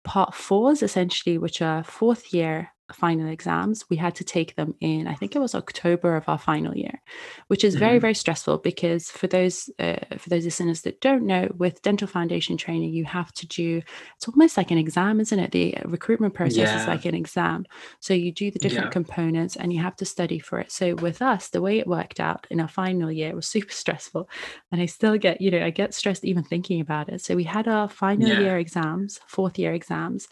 Part 0.08 0.34
fours, 0.34 0.82
essentially, 0.82 1.38
which 1.38 1.60
are 1.62 1.84
fourth 1.84 2.32
year 2.34 2.72
final 2.92 3.28
exams, 3.28 3.84
we 3.90 3.96
had 3.96 4.14
to 4.16 4.24
take 4.24 4.56
them 4.56 4.74
in, 4.80 5.06
I 5.06 5.14
think 5.14 5.36
it 5.36 5.40
was 5.40 5.54
October 5.54 6.16
of 6.16 6.28
our 6.28 6.38
final 6.38 6.76
year, 6.76 7.00
which 7.48 7.64
is 7.64 7.74
very, 7.74 7.92
mm-hmm. 7.92 8.02
very 8.02 8.14
stressful 8.14 8.58
because 8.58 9.10
for 9.10 9.26
those 9.26 9.70
uh, 9.78 9.96
for 10.16 10.30
those 10.30 10.44
listeners 10.44 10.82
that 10.82 11.00
don't 11.00 11.26
know, 11.26 11.48
with 11.56 11.82
dental 11.82 12.08
foundation 12.08 12.56
training, 12.56 12.92
you 12.92 13.04
have 13.04 13.32
to 13.32 13.46
do 13.46 13.82
it's 14.16 14.28
almost 14.28 14.56
like 14.56 14.70
an 14.70 14.78
exam, 14.78 15.20
isn't 15.20 15.38
it? 15.38 15.50
The 15.52 15.76
recruitment 15.84 16.34
process 16.34 16.56
yeah. 16.56 16.80
is 16.80 16.88
like 16.88 17.04
an 17.04 17.14
exam. 17.14 17.66
So 18.00 18.14
you 18.14 18.32
do 18.32 18.50
the 18.50 18.58
different 18.58 18.86
yeah. 18.86 18.90
components 18.90 19.56
and 19.56 19.72
you 19.72 19.82
have 19.82 19.96
to 19.96 20.04
study 20.04 20.38
for 20.38 20.58
it. 20.58 20.72
So 20.72 20.94
with 20.94 21.22
us, 21.22 21.48
the 21.48 21.62
way 21.62 21.78
it 21.78 21.86
worked 21.86 22.20
out 22.20 22.46
in 22.50 22.60
our 22.60 22.68
final 22.68 23.12
year 23.12 23.34
was 23.34 23.46
super 23.46 23.72
stressful. 23.72 24.28
And 24.72 24.80
I 24.80 24.86
still 24.86 25.18
get, 25.18 25.40
you 25.40 25.50
know, 25.50 25.64
I 25.64 25.70
get 25.70 25.94
stressed 25.94 26.24
even 26.24 26.44
thinking 26.44 26.80
about 26.80 27.08
it. 27.08 27.20
So 27.20 27.36
we 27.36 27.44
had 27.44 27.68
our 27.68 27.88
final 27.88 28.28
yeah. 28.28 28.40
year 28.40 28.58
exams, 28.58 29.20
fourth 29.26 29.58
year 29.58 29.72
exams 29.72 30.28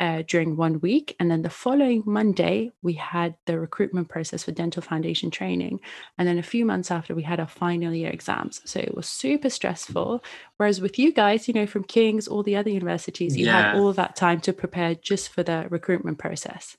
uh, 0.00 0.22
during 0.26 0.56
one 0.56 0.80
week. 0.80 1.16
And 1.18 1.30
then 1.30 1.42
the 1.42 1.50
following 1.50 2.02
Monday, 2.06 2.72
we 2.82 2.94
had 2.94 3.34
the 3.46 3.58
recruitment 3.58 4.08
process 4.08 4.44
for 4.44 4.52
dental 4.52 4.82
foundation 4.82 5.30
training. 5.30 5.80
And 6.18 6.28
then 6.28 6.38
a 6.38 6.42
few 6.42 6.64
months 6.64 6.90
after, 6.90 7.14
we 7.14 7.22
had 7.22 7.40
our 7.40 7.46
final 7.46 7.94
year 7.94 8.10
exams. 8.10 8.60
So 8.64 8.78
it 8.78 8.94
was 8.94 9.08
super 9.08 9.50
stressful. 9.50 10.22
Whereas 10.58 10.80
with 10.80 10.98
you 10.98 11.12
guys, 11.12 11.48
you 11.48 11.54
know, 11.54 11.66
from 11.66 11.84
King's, 11.84 12.28
all 12.28 12.42
the 12.42 12.56
other 12.56 12.70
universities, 12.70 13.36
you 13.36 13.46
yeah. 13.46 13.72
had 13.72 13.76
all 13.76 13.92
that 13.94 14.16
time 14.16 14.40
to 14.40 14.52
prepare 14.52 14.94
just 14.94 15.30
for 15.30 15.42
the 15.42 15.66
recruitment 15.70 16.18
process. 16.18 16.76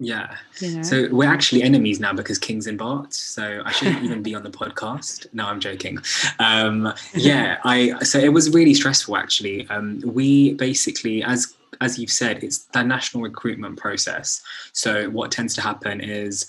Yeah. 0.00 0.34
You 0.60 0.76
know? 0.76 0.82
So 0.82 1.08
we're 1.10 1.30
actually 1.30 1.62
enemies 1.62 2.00
now 2.00 2.14
because 2.14 2.38
King's 2.38 2.66
in 2.66 2.76
Barts. 2.78 3.18
So 3.18 3.62
I 3.64 3.70
shouldn't 3.70 4.02
even 4.02 4.22
be 4.22 4.34
on 4.34 4.42
the 4.42 4.50
podcast. 4.50 5.26
No, 5.34 5.46
I'm 5.46 5.60
joking. 5.60 5.98
Um, 6.38 6.92
yeah, 7.14 7.58
I 7.64 7.98
so 8.02 8.18
it 8.18 8.32
was 8.32 8.50
really 8.50 8.72
stressful 8.72 9.16
actually. 9.16 9.68
Um, 9.68 10.00
we 10.04 10.54
basically, 10.54 11.22
as 11.22 11.54
as 11.80 11.98
you've 11.98 12.10
said, 12.10 12.42
it's 12.42 12.66
the 12.66 12.82
national 12.82 13.22
recruitment 13.22 13.78
process. 13.78 14.42
So 14.72 15.08
what 15.10 15.30
tends 15.30 15.54
to 15.54 15.60
happen 15.60 16.00
is 16.00 16.46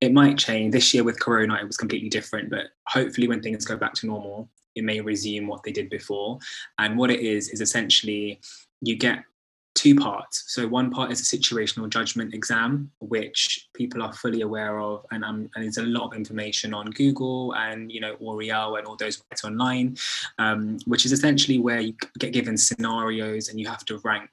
it 0.00 0.12
might 0.12 0.38
change. 0.38 0.72
This 0.72 0.92
year 0.92 1.04
with 1.04 1.20
Corona, 1.20 1.58
it 1.60 1.66
was 1.66 1.76
completely 1.76 2.08
different, 2.08 2.50
but 2.50 2.66
hopefully 2.88 3.28
when 3.28 3.42
things 3.42 3.64
go 3.64 3.76
back 3.76 3.94
to 3.94 4.06
normal, 4.06 4.48
it 4.74 4.84
may 4.84 5.00
resume 5.00 5.46
what 5.46 5.62
they 5.62 5.72
did 5.72 5.90
before. 5.90 6.38
And 6.78 6.98
what 6.98 7.10
it 7.10 7.20
is 7.20 7.50
is 7.50 7.60
essentially 7.60 8.40
you 8.80 8.96
get 8.96 9.22
two 9.74 9.94
parts. 9.94 10.44
So 10.48 10.68
one 10.68 10.90
part 10.90 11.10
is 11.10 11.20
a 11.20 11.36
situational 11.36 11.88
judgment 11.88 12.34
exam, 12.34 12.90
which 13.00 13.68
people 13.74 14.02
are 14.02 14.12
fully 14.12 14.42
aware 14.42 14.78
of, 14.80 15.04
and, 15.10 15.24
um, 15.24 15.48
and 15.54 15.64
there's 15.64 15.78
a 15.78 15.82
lot 15.82 16.06
of 16.06 16.14
information 16.14 16.74
on 16.74 16.86
Google 16.90 17.54
and 17.54 17.90
you 17.90 18.00
know 18.00 18.14
Oriel 18.20 18.76
and 18.76 18.86
all 18.86 18.96
those 18.96 19.18
sites 19.18 19.44
online, 19.44 19.96
um, 20.38 20.78
which 20.86 21.04
is 21.04 21.12
essentially 21.12 21.58
where 21.58 21.80
you 21.80 21.94
get 22.18 22.32
given 22.32 22.56
scenarios 22.56 23.48
and 23.48 23.58
you 23.58 23.66
have 23.66 23.84
to 23.86 23.98
rank 23.98 24.30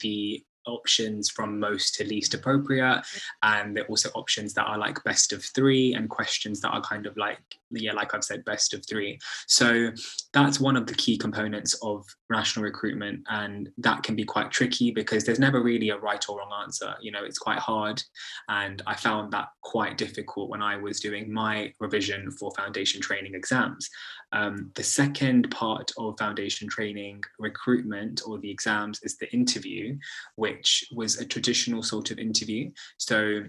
the 0.00 0.42
options 0.66 1.30
from 1.30 1.58
most 1.58 1.94
to 1.96 2.04
least 2.04 2.34
appropriate. 2.34 2.84
Mm-hmm. 2.84 3.18
And 3.42 3.76
there 3.76 3.84
are 3.84 3.88
also 3.88 4.10
options 4.10 4.54
that 4.54 4.64
are 4.64 4.78
like 4.78 5.02
best 5.04 5.32
of 5.32 5.44
three 5.44 5.94
and 5.94 6.08
questions 6.08 6.60
that 6.60 6.70
are 6.70 6.82
kind 6.82 7.06
of 7.06 7.16
like 7.16 7.38
yeah 7.70 7.92
like 7.92 8.14
i've 8.14 8.24
said 8.24 8.44
best 8.44 8.74
of 8.74 8.84
three. 8.86 9.18
So 9.46 9.90
that's 10.32 10.60
one 10.60 10.76
of 10.76 10.86
the 10.86 10.94
key 10.94 11.16
components 11.16 11.74
of 11.82 12.06
national 12.30 12.64
recruitment 12.64 13.20
and 13.30 13.68
that 13.78 14.02
can 14.02 14.16
be 14.16 14.24
quite 14.24 14.50
tricky 14.50 14.90
because 14.90 15.24
there's 15.24 15.38
never 15.38 15.62
really 15.62 15.90
a 15.90 15.98
right 15.98 16.24
or 16.28 16.38
wrong 16.38 16.52
answer. 16.62 16.94
You 17.00 17.12
know 17.12 17.24
it's 17.24 17.38
quite 17.38 17.58
hard. 17.58 18.02
And 18.48 18.82
i 18.86 18.94
found 18.94 19.32
that 19.32 19.48
quite 19.62 19.98
difficult 19.98 20.48
when 20.48 20.62
i 20.62 20.76
was 20.76 21.00
doing 21.00 21.32
my 21.32 21.72
revision 21.80 22.30
for 22.30 22.50
foundation 22.52 23.00
training 23.00 23.34
exams 23.34 23.90
um, 24.34 24.70
the 24.74 24.82
second 24.82 25.50
part 25.50 25.92
of 25.96 26.18
foundation 26.18 26.68
training 26.68 27.22
recruitment 27.38 28.22
or 28.26 28.38
the 28.38 28.50
exams 28.50 29.00
is 29.02 29.16
the 29.16 29.32
interview 29.32 29.96
which 30.34 30.84
was 30.92 31.18
a 31.18 31.24
traditional 31.24 31.82
sort 31.82 32.10
of 32.10 32.18
interview. 32.18 32.70
So 32.98 33.44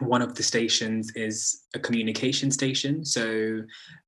one 0.00 0.22
of 0.22 0.34
the 0.34 0.42
stations 0.42 1.10
is 1.14 1.64
a 1.74 1.78
communication 1.78 2.50
station. 2.50 3.04
So, 3.04 3.62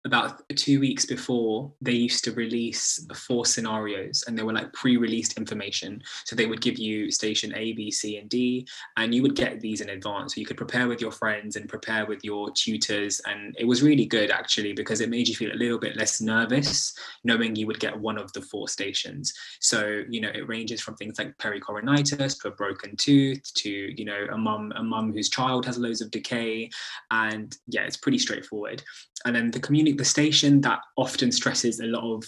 about 0.06 0.42
two 0.56 0.80
weeks 0.80 1.04
before, 1.04 1.70
they 1.82 1.92
used 1.92 2.25
to 2.25 2.32
release 2.32 3.06
four 3.14 3.44
scenarios 3.44 4.25
and 4.26 4.38
they 4.38 4.42
were 4.42 4.52
like 4.54 4.73
pre 4.73 4.97
released 4.97 5.37
information. 5.37 6.02
So, 6.25 6.35
they 6.35 6.47
would 6.47 6.61
give 6.61 6.78
you 6.78 7.11
station 7.11 7.54
A, 7.54 7.73
B, 7.73 7.90
C, 7.90 8.16
and 8.16 8.28
D, 8.28 8.66
and 8.97 9.14
you 9.14 9.23
would 9.23 9.37
get 9.37 9.61
these 9.61 9.80
in 9.80 9.90
advance. 9.90 10.35
So, 10.35 10.40
you 10.40 10.47
could 10.47 10.56
prepare 10.56 10.88
with 10.88 11.00
your 11.00 11.12
friends 11.12 11.56
and 11.56 11.68
prepare 11.68 12.06
with 12.06 12.25
your 12.25 12.50
tutors. 12.52 13.20
And 13.26 13.54
it 13.59 13.66
was 13.66 13.82
really 13.82 14.06
good 14.06 14.30
actually 14.30 14.73
because 14.73 15.00
it 15.00 15.11
made 15.11 15.28
you 15.28 15.35
feel 15.35 15.52
a 15.52 15.54
little 15.54 15.78
bit 15.78 15.97
less 15.97 16.20
nervous 16.20 16.94
knowing 17.25 17.56
you 17.56 17.66
would 17.66 17.80
get 17.80 17.99
one 17.99 18.18
of 18.18 18.32
the 18.32 18.40
four 18.40 18.68
stations. 18.68 19.32
So, 19.61 20.02
you 20.09 20.20
know, 20.20 20.30
it 20.35 20.49
ranges 20.49 20.80
from 20.80 20.97
things 20.97 21.18
like 21.18 21.37
pericoronitis 21.38 22.40
to 22.40 22.49
a 22.49 22.52
broken 22.52 22.97
tooth 22.97 23.42
to, 23.54 23.70
you 23.70 24.04
know, 24.04 24.26
a 24.32 24.38
mum, 24.38 24.73
a 24.76 24.82
mum 24.82 25.12
whose 25.12 25.28
child 25.28 25.66
has 25.66 25.78
loads 25.80 26.00
of 26.00 26.10
decay. 26.10 26.70
And 27.10 27.56
yeah, 27.66 27.82
it's 27.82 27.96
pretty 27.96 28.18
straightforward. 28.18 28.82
And 29.25 29.34
then 29.34 29.50
the 29.50 29.60
community, 29.60 29.96
the 29.96 30.04
station 30.04 30.60
that 30.62 30.80
often 30.96 31.32
stresses 31.32 31.80
a 31.80 31.87
lot 31.87 32.04
of 32.04 32.25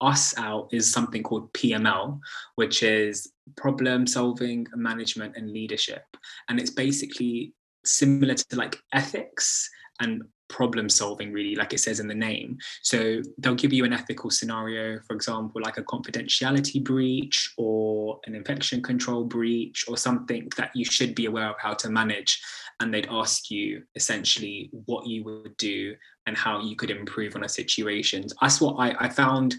us 0.00 0.36
out 0.38 0.68
is 0.72 0.92
something 0.92 1.22
called 1.22 1.52
PML, 1.52 2.18
which 2.56 2.82
is 2.82 3.32
problem 3.56 4.06
solving, 4.06 4.66
management, 4.74 5.36
and 5.36 5.50
leadership. 5.50 6.04
And 6.48 6.60
it's 6.60 6.70
basically 6.70 7.54
similar 7.84 8.34
to 8.34 8.56
like 8.56 8.78
ethics 8.92 9.68
and 10.00 10.22
problem 10.48 10.88
solving 10.88 11.32
really 11.32 11.54
like 11.54 11.72
it 11.72 11.80
says 11.80 12.00
in 12.00 12.06
the 12.06 12.14
name 12.14 12.58
so 12.82 13.20
they'll 13.38 13.54
give 13.54 13.72
you 13.72 13.84
an 13.84 13.94
ethical 13.94 14.30
scenario 14.30 15.00
for 15.06 15.16
example 15.16 15.60
like 15.62 15.78
a 15.78 15.82
confidentiality 15.84 16.84
breach 16.84 17.52
or 17.56 18.20
an 18.26 18.34
infection 18.34 18.82
control 18.82 19.24
breach 19.24 19.86
or 19.88 19.96
something 19.96 20.48
that 20.56 20.70
you 20.74 20.84
should 20.84 21.14
be 21.14 21.26
aware 21.26 21.48
of 21.48 21.56
how 21.58 21.72
to 21.72 21.88
manage 21.88 22.42
and 22.80 22.92
they'd 22.92 23.08
ask 23.10 23.50
you 23.50 23.82
essentially 23.94 24.70
what 24.86 25.06
you 25.06 25.24
would 25.24 25.56
do 25.56 25.94
and 26.26 26.36
how 26.36 26.60
you 26.60 26.76
could 26.76 26.90
improve 26.90 27.36
on 27.36 27.44
a 27.44 27.48
situation 27.48 28.26
that's 28.40 28.60
what 28.60 28.74
I, 28.78 28.94
I 28.98 29.08
found 29.08 29.54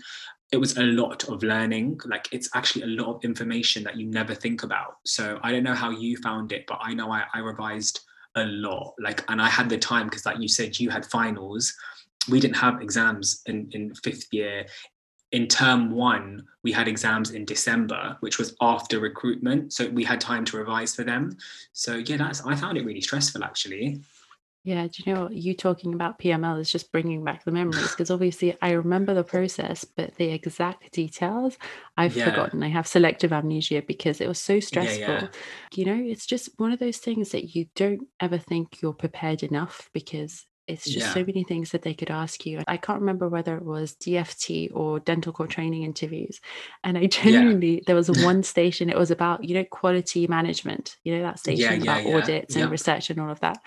it 0.52 0.58
was 0.58 0.78
a 0.78 0.84
lot 0.84 1.28
of 1.28 1.44
learning 1.44 2.00
like 2.06 2.28
it's 2.32 2.50
actually 2.54 2.84
a 2.84 3.02
lot 3.02 3.16
of 3.16 3.24
information 3.24 3.84
that 3.84 3.98
you 3.98 4.06
never 4.06 4.36
think 4.36 4.64
about 4.64 4.98
so 5.06 5.40
i 5.44 5.52
don't 5.52 5.64
know 5.64 5.74
how 5.74 5.90
you 5.90 6.18
found 6.18 6.52
it 6.52 6.66
but 6.68 6.80
i 6.82 6.94
know 6.94 7.12
i, 7.12 7.24
I 7.34 7.40
revised 7.40 8.00
a 8.36 8.46
lot. 8.46 8.94
Like, 9.00 9.24
and 9.30 9.42
I 9.42 9.50
had 9.50 9.70
the 9.70 9.78
time 9.78 10.08
because, 10.08 10.26
like 10.26 10.40
you 10.40 10.48
said, 10.48 10.80
you 10.80 10.90
had 10.90 11.06
finals. 11.06 11.74
We 12.30 12.40
didn't 12.40 12.58
have 12.58 12.82
exams 12.82 13.42
in, 13.46 13.70
in 13.72 13.94
fifth 13.96 14.28
year. 14.32 14.66
In 15.32 15.48
term 15.48 15.92
one, 15.92 16.46
we 16.64 16.72
had 16.72 16.88
exams 16.88 17.32
in 17.32 17.46
December, 17.46 18.18
which 18.22 18.38
was 18.38 18.56
after 18.62 19.00
recruitment. 19.00 19.74
So 19.74 19.90
we 19.90 20.04
had 20.04 20.22
time 20.22 20.46
to 20.46 20.58
revise 20.58 20.96
for 20.96 21.04
them. 21.04 21.38
So 21.74 21.96
yeah, 21.96 22.18
that's 22.18 22.46
I 22.46 22.56
found 22.56 22.78
it 22.78 22.86
really 22.86 23.02
stressful 23.02 23.44
actually. 23.44 24.02
Yeah, 24.66 24.88
do 24.88 25.04
you 25.06 25.14
know 25.14 25.30
you 25.30 25.54
talking 25.54 25.94
about 25.94 26.18
PML 26.18 26.60
is 26.60 26.72
just 26.72 26.92
bringing 26.92 27.24
back 27.24 27.44
the 27.44 27.52
memories 27.52 27.92
because 27.92 28.10
obviously 28.10 28.58
I 28.64 28.72
remember 28.72 29.14
the 29.14 29.24
process, 29.24 29.86
but 29.86 30.16
the 30.16 30.32
exact 30.32 30.92
details 30.92 31.60
I've 31.96 32.16
yeah. 32.16 32.32
forgotten. 32.32 32.64
I 32.64 32.70
have 32.70 32.88
selective 32.88 33.32
amnesia 33.32 33.84
because 33.84 34.22
it 34.22 34.28
was 34.28 34.42
so 34.42 34.60
stressful. 34.60 35.00
Yeah, 35.00 35.22
yeah. 35.22 35.28
You 35.76 35.86
know, 35.86 36.12
it's 36.12 36.26
just 36.26 36.50
one 36.58 36.72
of 36.72 36.80
those 36.80 36.98
things 36.98 37.30
that 37.30 37.56
you 37.56 37.68
don't 37.76 38.08
ever 38.20 38.40
think 38.40 38.82
you're 38.82 38.94
prepared 38.94 39.44
enough 39.44 39.88
because 39.94 40.48
it's 40.68 40.86
just 40.86 41.08
yeah. 41.08 41.14
so 41.14 41.24
many 41.24 41.44
things 41.44 41.72
that 41.72 41.84
they 41.84 41.94
could 41.94 42.10
ask 42.10 42.46
you. 42.46 42.64
I 42.68 42.78
can't 42.78 43.00
remember 43.00 43.30
whether 43.30 43.56
it 43.56 43.64
was 43.64 43.94
DFT 43.96 44.72
or 44.74 45.00
dental 45.00 45.32
core 45.32 45.48
training 45.48 45.84
interviews. 45.84 46.42
And 46.84 46.98
I 46.98 47.06
genuinely, 47.08 47.76
yeah. 47.76 47.82
there 47.86 47.96
was 47.96 48.10
one 48.24 48.42
station, 48.44 48.90
it 48.90 48.98
was 48.98 49.12
about, 49.12 49.44
you 49.44 49.56
know, 49.56 49.64
quality 49.66 50.28
management, 50.28 50.98
you 51.04 51.16
know, 51.16 51.24
that 51.24 51.40
station 51.40 51.84
yeah, 51.84 52.00
about 52.00 52.14
audits 52.14 52.56
and 52.56 52.72
research 52.72 53.10
and 53.10 53.20
all 53.20 53.30
of 53.30 53.40
that. 53.42 53.60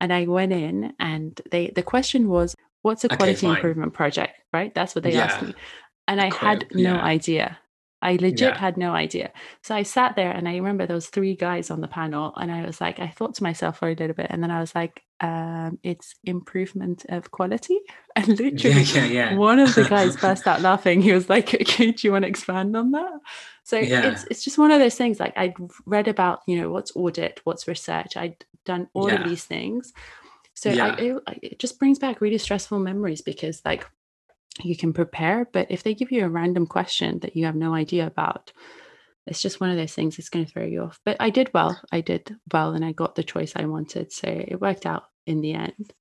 And 0.00 0.12
I 0.12 0.26
went 0.26 0.52
in 0.52 0.94
and 0.98 1.40
they, 1.50 1.68
the 1.68 1.82
question 1.82 2.28
was, 2.28 2.54
what's 2.82 3.04
a 3.04 3.08
quality 3.08 3.46
okay, 3.46 3.56
improvement 3.56 3.92
project? 3.92 4.38
Right. 4.52 4.74
That's 4.74 4.94
what 4.94 5.04
they 5.04 5.14
asked 5.16 5.42
me. 5.42 5.54
And 6.08 6.20
I 6.20 6.34
had 6.34 6.66
no 6.72 6.94
idea. 6.94 7.58
I 8.00 8.12
legit 8.12 8.40
yeah. 8.40 8.58
had 8.58 8.76
no 8.76 8.92
idea. 8.92 9.32
So 9.62 9.74
I 9.74 9.82
sat 9.82 10.16
there 10.16 10.30
and 10.30 10.48
I 10.48 10.56
remember 10.56 10.86
there 10.86 10.94
was 10.94 11.08
three 11.08 11.34
guys 11.34 11.70
on 11.70 11.80
the 11.80 11.88
panel 11.88 12.32
and 12.36 12.52
I 12.52 12.64
was 12.64 12.80
like, 12.80 13.00
I 13.00 13.08
thought 13.08 13.34
to 13.36 13.42
myself 13.42 13.78
for 13.78 13.88
a 13.88 13.94
little 13.94 14.14
bit 14.14 14.28
and 14.30 14.42
then 14.42 14.50
I 14.50 14.60
was 14.60 14.74
like, 14.74 15.02
um, 15.20 15.78
it's 15.82 16.14
improvement 16.24 17.06
of 17.08 17.30
quality. 17.30 17.78
And 18.18 18.28
literally 18.40 18.80
yeah, 18.80 19.04
yeah, 19.04 19.34
one 19.34 19.58
of 19.58 19.74
the 19.74 19.84
guys 19.84 20.16
burst 20.22 20.46
out 20.46 20.62
laughing. 20.62 21.02
He 21.02 21.12
was 21.12 21.28
like, 21.28 21.52
okay, 21.52 21.92
do 21.92 22.06
you 22.06 22.12
want 22.12 22.22
to 22.22 22.28
expand 22.30 22.74
on 22.74 22.92
that? 22.92 23.12
So 23.62 23.76
it's 23.78 24.24
it's 24.30 24.42
just 24.42 24.56
one 24.56 24.70
of 24.70 24.80
those 24.80 24.94
things 24.94 25.20
like 25.20 25.36
I'd 25.36 25.52
read 25.84 26.08
about, 26.08 26.40
you 26.46 26.58
know, 26.58 26.70
what's 26.70 26.96
audit, 26.96 27.42
what's 27.44 27.68
research. 27.68 28.16
I'd 28.16 28.42
done 28.64 28.88
all 28.94 29.12
of 29.12 29.28
these 29.28 29.44
things. 29.44 29.92
So 30.54 30.70
I, 30.70 30.96
it, 30.96 31.22
it 31.42 31.58
just 31.58 31.78
brings 31.78 31.98
back 31.98 32.22
really 32.22 32.38
stressful 32.38 32.78
memories 32.78 33.20
because 33.20 33.60
like 33.66 33.86
you 34.62 34.76
can 34.76 34.94
prepare. 34.94 35.46
But 35.52 35.66
if 35.70 35.82
they 35.82 35.92
give 35.92 36.10
you 36.10 36.24
a 36.24 36.30
random 36.30 36.66
question 36.66 37.18
that 37.18 37.36
you 37.36 37.44
have 37.44 37.54
no 37.54 37.74
idea 37.74 38.06
about, 38.06 38.50
it's 39.26 39.42
just 39.42 39.60
one 39.60 39.70
of 39.70 39.76
those 39.76 39.92
things 39.92 40.16
that's 40.16 40.28
going 40.28 40.44
to 40.44 40.50
throw 40.50 40.64
you 40.64 40.82
off. 40.82 41.00
But 41.04 41.16
I 41.20 41.30
did 41.30 41.50
well. 41.52 41.80
I 41.92 42.00
did 42.00 42.34
well 42.52 42.72
and 42.72 42.84
I 42.84 42.92
got 42.92 43.14
the 43.14 43.24
choice 43.24 43.52
I 43.56 43.64
wanted. 43.66 44.12
So 44.12 44.28
it 44.28 44.60
worked 44.60 44.86
out 44.86 45.04
in 45.26 45.40
the 45.40 45.54
end. 45.54 45.92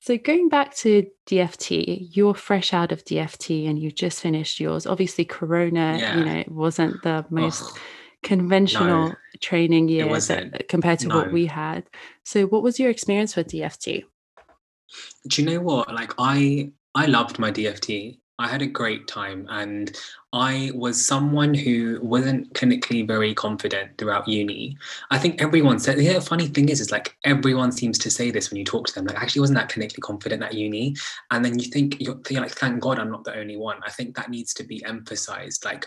So 0.00 0.16
going 0.16 0.48
back 0.48 0.76
to 0.76 1.06
DFT, 1.26 2.08
you're 2.12 2.34
fresh 2.34 2.72
out 2.72 2.92
of 2.92 3.04
DFT 3.04 3.68
and 3.68 3.78
you 3.78 3.90
just 3.90 4.20
finished 4.20 4.60
yours. 4.60 4.86
Obviously, 4.86 5.24
Corona, 5.24 5.98
yeah. 5.98 6.16
you 6.16 6.24
know, 6.24 6.36
it 6.36 6.50
wasn't 6.50 7.02
the 7.02 7.26
most 7.30 7.64
oh, 7.64 7.78
conventional 8.22 9.08
no, 9.08 9.14
training 9.40 9.88
year 9.88 10.08
that, 10.08 10.68
compared 10.68 11.00
to 11.00 11.08
no. 11.08 11.16
what 11.16 11.32
we 11.32 11.46
had. 11.46 11.84
So 12.24 12.46
what 12.46 12.62
was 12.62 12.78
your 12.78 12.90
experience 12.90 13.34
with 13.34 13.48
DFT? 13.48 14.04
Do 15.28 15.42
you 15.42 15.50
know 15.50 15.60
what? 15.60 15.92
Like 15.92 16.14
I 16.18 16.72
I 16.94 17.06
loved 17.06 17.38
my 17.38 17.50
DFT. 17.50 18.18
I 18.40 18.46
had 18.46 18.62
a 18.62 18.66
great 18.66 19.08
time 19.08 19.46
and 19.50 19.96
I 20.32 20.70
was 20.74 21.04
someone 21.04 21.54
who 21.54 21.98
wasn't 22.02 22.52
clinically 22.54 23.06
very 23.06 23.34
confident 23.34 23.98
throughout 23.98 24.28
uni. 24.28 24.76
I 25.10 25.18
think 25.18 25.42
everyone 25.42 25.80
said, 25.80 25.98
yeah, 26.00 26.12
the 26.14 26.20
funny 26.20 26.46
thing 26.46 26.68
is, 26.68 26.80
is 26.80 26.92
like 26.92 27.16
everyone 27.24 27.72
seems 27.72 27.98
to 27.98 28.10
say 28.10 28.30
this 28.30 28.50
when 28.50 28.58
you 28.58 28.64
talk 28.64 28.86
to 28.86 28.94
them. 28.94 29.06
Like, 29.06 29.18
I 29.18 29.22
actually 29.22 29.40
wasn't 29.40 29.58
that 29.58 29.70
clinically 29.70 30.00
confident 30.00 30.42
at 30.42 30.54
uni. 30.54 30.94
And 31.32 31.44
then 31.44 31.58
you 31.58 31.68
think, 31.70 32.00
you're, 32.00 32.20
you're 32.30 32.42
like, 32.42 32.52
thank 32.52 32.80
God 32.80 32.98
I'm 32.98 33.10
not 33.10 33.24
the 33.24 33.36
only 33.36 33.56
one. 33.56 33.80
I 33.84 33.90
think 33.90 34.14
that 34.14 34.30
needs 34.30 34.54
to 34.54 34.64
be 34.64 34.84
emphasized. 34.84 35.64
Like, 35.64 35.86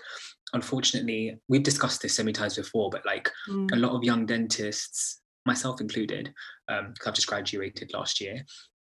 unfortunately, 0.53 1.37
we've 1.47 1.63
discussed 1.63 2.01
this 2.01 2.15
so 2.15 2.23
many 2.23 2.33
times 2.33 2.57
before, 2.57 2.89
but 2.89 3.05
like 3.05 3.31
mm. 3.47 3.71
a 3.71 3.77
lot 3.77 3.95
of 3.95 4.03
young 4.03 4.25
dentists, 4.25 5.21
myself 5.45 5.79
included, 5.79 6.33
because 6.67 6.85
um, 6.85 6.93
I've 7.05 7.13
just 7.13 7.27
graduated 7.27 7.93
last 7.93 8.19
year, 8.19 8.43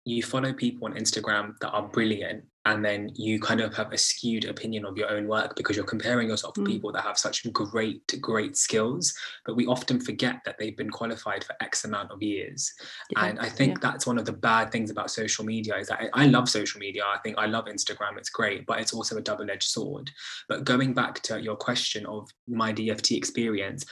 you 0.05 0.23
follow 0.23 0.53
people 0.53 0.87
on 0.87 0.93
Instagram 0.95 1.57
that 1.59 1.69
are 1.69 1.87
brilliant 1.87 2.43
and 2.65 2.85
then 2.85 3.09
you 3.15 3.39
kind 3.39 3.59
of 3.59 3.73
have 3.73 3.91
a 3.91 3.97
skewed 3.97 4.45
opinion 4.45 4.85
of 4.85 4.95
your 4.95 5.09
own 5.09 5.27
work 5.27 5.55
because 5.55 5.75
you're 5.75 5.85
comparing 5.85 6.29
yourself 6.29 6.53
mm. 6.53 6.63
to 6.63 6.71
people 6.71 6.91
that 6.91 7.03
have 7.03 7.17
such 7.17 7.51
great 7.51 8.21
great 8.21 8.55
skills 8.55 9.13
but 9.45 9.55
we 9.55 9.65
often 9.65 9.99
forget 9.99 10.41
that 10.45 10.57
they've 10.59 10.77
been 10.77 10.89
qualified 10.89 11.43
for 11.43 11.55
x 11.61 11.85
amount 11.85 12.11
of 12.11 12.21
years 12.21 12.71
yeah. 13.09 13.25
and 13.25 13.39
i 13.39 13.49
think 13.49 13.73
yeah. 13.73 13.89
that's 13.89 14.05
one 14.05 14.17
of 14.17 14.25
the 14.25 14.31
bad 14.31 14.71
things 14.71 14.91
about 14.91 15.09
social 15.09 15.43
media 15.43 15.75
is 15.77 15.87
that 15.87 16.09
I, 16.13 16.23
I 16.23 16.25
love 16.27 16.49
social 16.49 16.79
media 16.79 17.03
i 17.05 17.17
think 17.23 17.37
i 17.37 17.45
love 17.45 17.65
instagram 17.65 18.17
it's 18.17 18.29
great 18.29 18.65
but 18.65 18.79
it's 18.79 18.93
also 18.93 19.17
a 19.17 19.21
double-edged 19.21 19.69
sword 19.69 20.11
but 20.47 20.63
going 20.63 20.93
back 20.93 21.21
to 21.23 21.41
your 21.41 21.55
question 21.55 22.05
of 22.05 22.29
my 22.47 22.71
dft 22.71 23.17
experience 23.17 23.85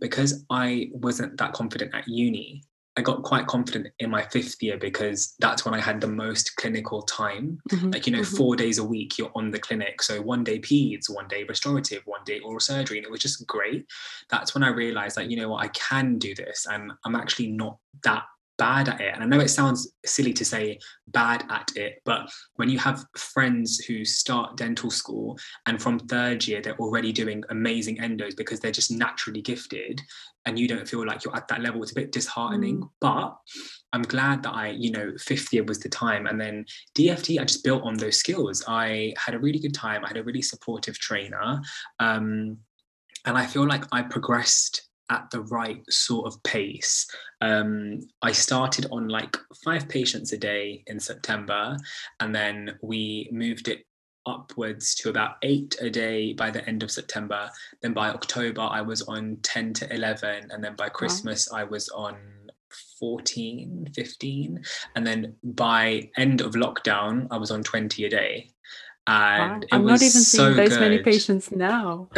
because 0.00 0.44
i 0.50 0.90
wasn't 0.92 1.36
that 1.38 1.52
confident 1.52 1.94
at 1.94 2.08
uni 2.08 2.62
I 2.96 3.02
got 3.02 3.22
quite 3.22 3.46
confident 3.46 3.88
in 3.98 4.10
my 4.10 4.22
fifth 4.22 4.62
year 4.62 4.78
because 4.78 5.34
that's 5.38 5.64
when 5.64 5.74
I 5.74 5.80
had 5.80 6.00
the 6.00 6.06
most 6.06 6.56
clinical 6.56 7.02
time. 7.02 7.60
Mm-hmm. 7.70 7.90
Like, 7.90 8.06
you 8.06 8.12
know, 8.12 8.20
mm-hmm. 8.20 8.36
four 8.36 8.56
days 8.56 8.78
a 8.78 8.84
week 8.84 9.18
you're 9.18 9.32
on 9.34 9.50
the 9.50 9.58
clinic. 9.58 10.02
So 10.02 10.22
one 10.22 10.44
day 10.44 10.58
peds, 10.58 11.10
one 11.10 11.28
day 11.28 11.44
restorative, 11.44 12.02
one 12.06 12.24
day 12.24 12.40
oral 12.40 12.60
surgery. 12.60 12.96
And 12.96 13.04
it 13.04 13.10
was 13.10 13.20
just 13.20 13.46
great. 13.46 13.86
That's 14.30 14.54
when 14.54 14.62
I 14.64 14.68
realized 14.68 15.16
that, 15.16 15.30
you 15.30 15.36
know 15.36 15.50
what, 15.50 15.64
I 15.64 15.68
can 15.68 16.18
do 16.18 16.34
this. 16.34 16.66
And 16.70 16.92
I'm 17.04 17.14
actually 17.14 17.48
not 17.48 17.76
that 18.04 18.24
bad 18.58 18.88
at 18.88 19.00
it. 19.00 19.14
And 19.14 19.22
I 19.22 19.26
know 19.26 19.40
it 19.40 19.48
sounds 19.48 19.92
silly 20.04 20.32
to 20.34 20.44
say 20.44 20.78
bad 21.08 21.44
at 21.50 21.70
it, 21.76 22.00
but 22.04 22.30
when 22.54 22.68
you 22.68 22.78
have 22.78 23.04
friends 23.16 23.78
who 23.78 24.04
start 24.04 24.56
dental 24.56 24.90
school 24.90 25.38
and 25.66 25.80
from 25.80 25.98
third 25.98 26.46
year 26.46 26.60
they're 26.60 26.78
already 26.78 27.12
doing 27.12 27.42
amazing 27.50 27.98
endos 27.98 28.36
because 28.36 28.60
they're 28.60 28.70
just 28.70 28.90
naturally 28.90 29.42
gifted 29.42 30.00
and 30.46 30.58
you 30.58 30.68
don't 30.68 30.88
feel 30.88 31.04
like 31.04 31.24
you're 31.24 31.36
at 31.36 31.48
that 31.48 31.60
level, 31.60 31.82
it's 31.82 31.92
a 31.92 31.96
bit 31.96 32.12
disheartening. 32.12 32.80
Mm. 32.80 32.90
But 33.00 33.36
I'm 33.92 34.02
glad 34.02 34.44
that 34.44 34.54
I, 34.54 34.68
you 34.68 34.92
know, 34.92 35.12
fifth 35.18 35.52
year 35.52 35.64
was 35.64 35.80
the 35.80 35.88
time. 35.88 36.26
And 36.26 36.40
then 36.40 36.64
DFT, 36.96 37.40
I 37.40 37.44
just 37.44 37.64
built 37.64 37.82
on 37.82 37.96
those 37.96 38.16
skills. 38.16 38.64
I 38.66 39.12
had 39.18 39.34
a 39.34 39.40
really 39.40 39.58
good 39.58 39.74
time. 39.74 40.04
I 40.04 40.08
had 40.08 40.16
a 40.16 40.24
really 40.24 40.42
supportive 40.42 40.98
trainer. 40.98 41.60
Um, 41.98 42.58
and 43.24 43.36
I 43.36 43.44
feel 43.44 43.66
like 43.66 43.84
I 43.90 44.02
progressed 44.02 44.88
at 45.10 45.30
the 45.30 45.42
right 45.42 45.82
sort 45.90 46.26
of 46.26 46.42
pace. 46.42 47.06
Um, 47.40 48.00
I 48.22 48.32
started 48.32 48.86
on 48.90 49.08
like 49.08 49.36
five 49.64 49.88
patients 49.88 50.32
a 50.32 50.38
day 50.38 50.82
in 50.86 50.98
September, 50.98 51.76
and 52.20 52.34
then 52.34 52.78
we 52.82 53.28
moved 53.32 53.68
it 53.68 53.84
upwards 54.26 54.94
to 54.96 55.08
about 55.08 55.36
eight 55.42 55.76
a 55.80 55.88
day 55.88 56.32
by 56.32 56.50
the 56.50 56.66
end 56.68 56.82
of 56.82 56.90
September. 56.90 57.48
Then 57.82 57.92
by 57.92 58.10
October, 58.10 58.62
I 58.62 58.82
was 58.82 59.02
on 59.02 59.38
10 59.42 59.72
to 59.74 59.94
11. 59.94 60.50
And 60.50 60.62
then 60.62 60.74
by 60.74 60.88
Christmas, 60.88 61.48
wow. 61.50 61.60
I 61.60 61.64
was 61.64 61.88
on 61.90 62.16
14, 62.98 63.88
15. 63.94 64.64
And 64.96 65.06
then 65.06 65.36
by 65.42 66.10
end 66.16 66.40
of 66.40 66.54
lockdown, 66.54 67.28
I 67.30 67.36
was 67.36 67.50
on 67.50 67.62
20 67.62 68.04
a 68.04 68.10
day 68.10 68.50
and 69.06 69.62
wow. 69.62 69.68
I'm 69.72 69.86
not 69.86 70.02
even 70.02 70.10
so 70.10 70.38
seeing 70.38 70.56
those 70.56 70.70
good. 70.70 70.80
many 70.80 70.98
patients 70.98 71.52
now. 71.52 72.08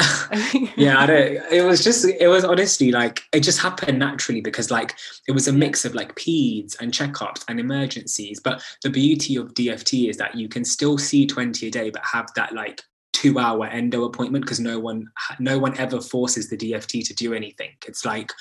yeah, 0.77 1.01
I 1.01 1.07
don't. 1.07 1.53
It 1.53 1.65
was 1.65 1.85
just. 1.85 2.05
It 2.05 2.29
was 2.29 2.45
honestly 2.45 2.91
like 2.91 3.23
it 3.33 3.41
just 3.41 3.61
happened 3.61 3.99
naturally 3.99 4.41
because 4.41 4.71
like 4.71 4.95
it 5.27 5.33
was 5.33 5.49
a 5.49 5.53
mix 5.53 5.85
of 5.85 5.95
like 5.95 6.15
peds 6.15 6.81
and 6.81 6.93
checkups 6.93 7.45
and 7.49 7.61
emergencies. 7.61 8.41
But 8.41 8.63
the 8.83 8.91
beauty 8.91 9.37
of 9.37 9.55
DFT 9.55 10.09
is 10.09 10.17
that 10.17 10.35
you 10.35 10.49
can 10.49 10.65
still 10.65 10.97
see 10.97 11.27
20 11.27 11.67
a 11.67 11.71
day, 11.71 11.91
but 11.91 12.03
have 12.05 12.29
that 12.37 12.55
like 12.55 12.83
two 13.13 13.39
hour 13.39 13.67
endo 13.67 14.05
appointment 14.05 14.45
because 14.45 14.61
no 14.61 14.79
one 14.79 15.07
no 15.39 15.59
one 15.59 15.77
ever 15.79 16.01
forces 16.01 16.49
the 16.49 16.57
DFT 16.57 17.07
to 17.07 17.15
do 17.15 17.35
anything. 17.35 17.71
It's 17.87 18.05
like 18.05 18.33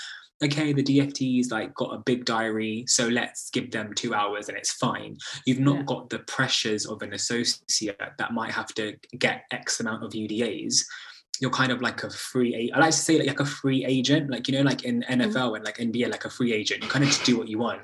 okay, 0.44 0.74
the 0.74 0.84
DFT's 0.84 1.52
like 1.52 1.74
got 1.76 1.94
a 1.94 2.00
big 2.00 2.26
diary, 2.26 2.86
so 2.88 3.08
let's 3.08 3.50
give 3.50 3.72
them 3.72 3.94
two 3.94 4.14
hours 4.14 4.50
and 4.50 4.58
it's 4.58 4.74
fine. 4.74 5.18
You've 5.46 5.60
not 5.60 5.78
yeah. 5.78 5.84
got 5.84 6.10
the 6.10 6.20
pressures 6.20 6.86
of 6.86 7.02
an 7.02 7.14
associate 7.14 7.98
that 8.18 8.34
might 8.34 8.52
have 8.52 8.74
to 8.76 8.96
get 9.18 9.44
X 9.52 9.80
amount 9.80 10.04
of 10.04 10.12
UDAs 10.12 10.84
you're 11.40 11.52
kind 11.52 11.72
of 11.72 11.82
like 11.82 12.04
a 12.04 12.10
free 12.10 12.72
I 12.74 12.80
like 12.80 12.92
to 12.92 12.98
say 12.98 13.22
like, 13.26 13.40
a 13.40 13.46
free 13.46 13.86
agent, 13.86 14.30
like 14.30 14.48
you 14.48 14.58
know, 14.58 14.64
like 14.64 14.84
in 14.84 15.04
NFL 15.10 15.34
mm-hmm. 15.34 15.56
and 15.56 15.66
like 15.66 15.78
NBA, 15.78 16.10
like 16.10 16.26
a 16.26 16.30
free 16.30 16.54
agent. 16.54 16.84
You 16.84 16.90
kind 16.90 17.04
of 17.04 17.10
just 17.10 17.26
do 17.26 17.38
what 17.38 17.48
you 17.48 17.60
want. 17.60 17.82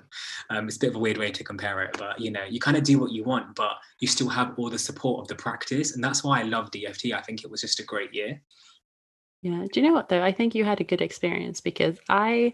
Um, 0.50 0.68
it's 0.68 0.78
a 0.78 0.80
bit 0.80 0.90
of 0.90 0.96
a 0.96 1.00
weird 1.00 1.18
way 1.18 1.32
to 1.32 1.44
compare 1.44 1.84
it, 1.84 1.96
but 1.98 2.20
you 2.20 2.32
know, 2.32 2.44
you 2.50 2.60
kind 2.60 2.78
of 2.78 2.84
do 2.84 3.00
what 3.00 3.12
you 3.12 3.24
want, 3.24 3.56
but 3.56 3.76
you 4.00 4.08
still 4.08 4.30
have 4.30 4.54
all 4.58 4.70
the 4.70 4.80
support 4.80 5.22
of 5.22 5.28
the 5.28 5.36
practice, 5.36 5.96
and 5.96 6.04
that's 6.04 6.24
why 6.24 6.40
I 6.40 6.44
love 6.44 6.72
DFT. 6.72 7.14
I 7.14 7.22
think 7.22 7.44
it 7.44 7.52
was 7.52 7.62
just 7.62 7.80
a 7.80 7.84
great 7.84 8.14
year. 8.14 8.42
Yeah. 9.44 9.66
Do 9.72 9.80
you 9.80 9.88
know 9.88 9.94
what 9.94 10.10
though? 10.10 10.24
I 10.24 10.32
think 10.32 10.56
you 10.56 10.66
had 10.66 10.82
a 10.82 10.86
good 10.86 11.02
experience 11.02 11.62
because 11.62 12.00
I 12.10 12.54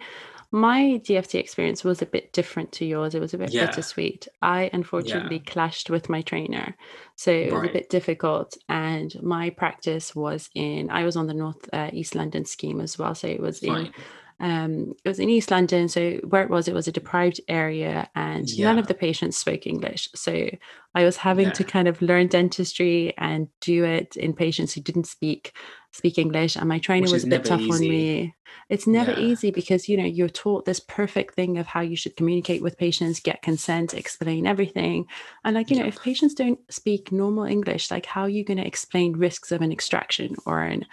my 0.51 0.99
DFT 1.05 1.35
experience 1.35 1.83
was 1.83 2.01
a 2.01 2.07
bit 2.07 2.33
different 2.33 2.71
to 2.73 2.85
yours. 2.85 3.13
It 3.13 3.21
was 3.21 3.35
a 3.35 3.37
bit 3.37 3.53
yeah. 3.53 3.67
bittersweet. 3.67 4.27
I 4.41 4.71
unfortunately 4.73 5.37
yeah. 5.45 5.51
clashed 5.51 5.91
with 5.91 6.09
my 6.09 6.23
trainer. 6.23 6.75
So 7.15 7.31
it 7.31 7.51
right. 7.51 7.61
was 7.61 7.69
a 7.69 7.73
bit 7.73 7.89
difficult. 7.91 8.57
And 8.67 9.15
my 9.21 9.51
practice 9.51 10.15
was 10.15 10.49
in, 10.55 10.89
I 10.89 11.03
was 11.03 11.15
on 11.15 11.27
the 11.27 11.35
North 11.35 11.69
uh, 11.71 11.91
East 11.93 12.15
London 12.15 12.45
scheme 12.45 12.81
as 12.81 12.97
well. 12.97 13.13
So 13.13 13.27
it 13.27 13.39
was 13.39 13.61
in 13.61 13.93
um, 14.41 14.95
it 15.03 15.09
was 15.09 15.19
in 15.19 15.29
East 15.29 15.51
London. 15.51 15.89
So 15.89 16.13
where 16.27 16.43
it 16.43 16.49
was, 16.49 16.67
it 16.67 16.73
was 16.73 16.87
a 16.87 16.93
deprived 16.93 17.41
area, 17.47 18.09
and 18.15 18.49
yeah. 18.49 18.67
none 18.67 18.79
of 18.79 18.87
the 18.87 18.93
patients 18.93 19.37
spoke 19.37 19.67
English. 19.67 20.09
So 20.15 20.49
I 20.95 21.03
was 21.03 21.17
having 21.17 21.51
to 21.51 21.63
kind 21.63 21.87
of 21.87 22.01
learn 22.01 22.27
dentistry 22.27 23.13
and 23.17 23.49
do 23.59 23.83
it 23.83 24.15
in 24.15 24.33
patients 24.33 24.73
who 24.73 24.81
didn't 24.81 25.07
speak 25.07 25.53
speak 25.91 26.17
English. 26.17 26.55
And 26.55 26.69
my 26.69 26.79
trainer 26.79 27.05
Which 27.05 27.13
was 27.13 27.23
a 27.23 27.27
bit 27.27 27.45
tough 27.45 27.61
easy. 27.61 27.71
on 27.71 27.79
me. 27.79 28.35
It's 28.69 28.87
never 28.87 29.11
yeah. 29.11 29.19
easy 29.19 29.51
because 29.51 29.87
you 29.87 29.97
know 29.97 30.05
you're 30.05 30.29
taught 30.29 30.65
this 30.65 30.79
perfect 30.79 31.35
thing 31.35 31.57
of 31.57 31.67
how 31.67 31.81
you 31.81 31.95
should 31.95 32.15
communicate 32.15 32.61
with 32.61 32.77
patients, 32.77 33.19
get 33.19 33.41
consent, 33.41 33.93
explain 33.93 34.47
everything. 34.47 35.05
And 35.43 35.55
like, 35.55 35.69
you 35.69 35.77
know, 35.77 35.85
if 35.85 36.01
patients 36.01 36.33
don't 36.33 36.59
speak 36.71 37.11
normal 37.11 37.43
English, 37.43 37.91
like 37.91 38.05
how 38.05 38.21
are 38.21 38.29
you 38.29 38.43
going 38.43 38.57
to 38.57 38.65
explain 38.65 39.17
risks 39.17 39.51
of 39.51 39.61
an 39.61 39.71
extraction 39.71 40.35
or 40.45 40.61
an 40.61 40.85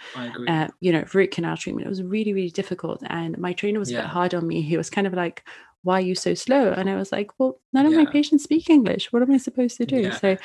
uh, 0.47 0.67
you 0.79 0.91
know, 0.91 1.03
root 1.13 1.31
canal 1.31 1.57
treatment? 1.57 1.85
It 1.85 1.89
was 1.89 2.03
really, 2.03 2.33
really 2.33 2.49
difficult. 2.49 3.01
And 3.07 3.37
my 3.37 3.53
trainer 3.53 3.79
was 3.79 3.91
a 3.91 3.95
bit 3.95 4.05
hard 4.05 4.33
on 4.33 4.47
me. 4.47 4.61
He 4.61 4.77
was 4.77 4.89
kind 4.89 5.07
of 5.07 5.13
like, 5.13 5.43
why 5.87 5.99
are 5.99 6.01
you 6.01 6.15
so 6.15 6.33
slow? 6.33 6.73
And 6.73 6.89
I 6.89 6.95
was 6.95 7.13
like, 7.13 7.31
well, 7.39 7.61
none 7.71 7.85
of 7.85 7.93
yeah. 7.93 7.99
my 7.99 8.11
patients 8.11 8.43
speak 8.43 8.69
English. 8.69 9.13
What 9.13 9.21
am 9.21 9.31
I 9.31 9.37
supposed 9.37 9.77
to 9.77 9.85
do? 9.85 10.01
Yeah. 10.01 10.17
So, 10.17 10.37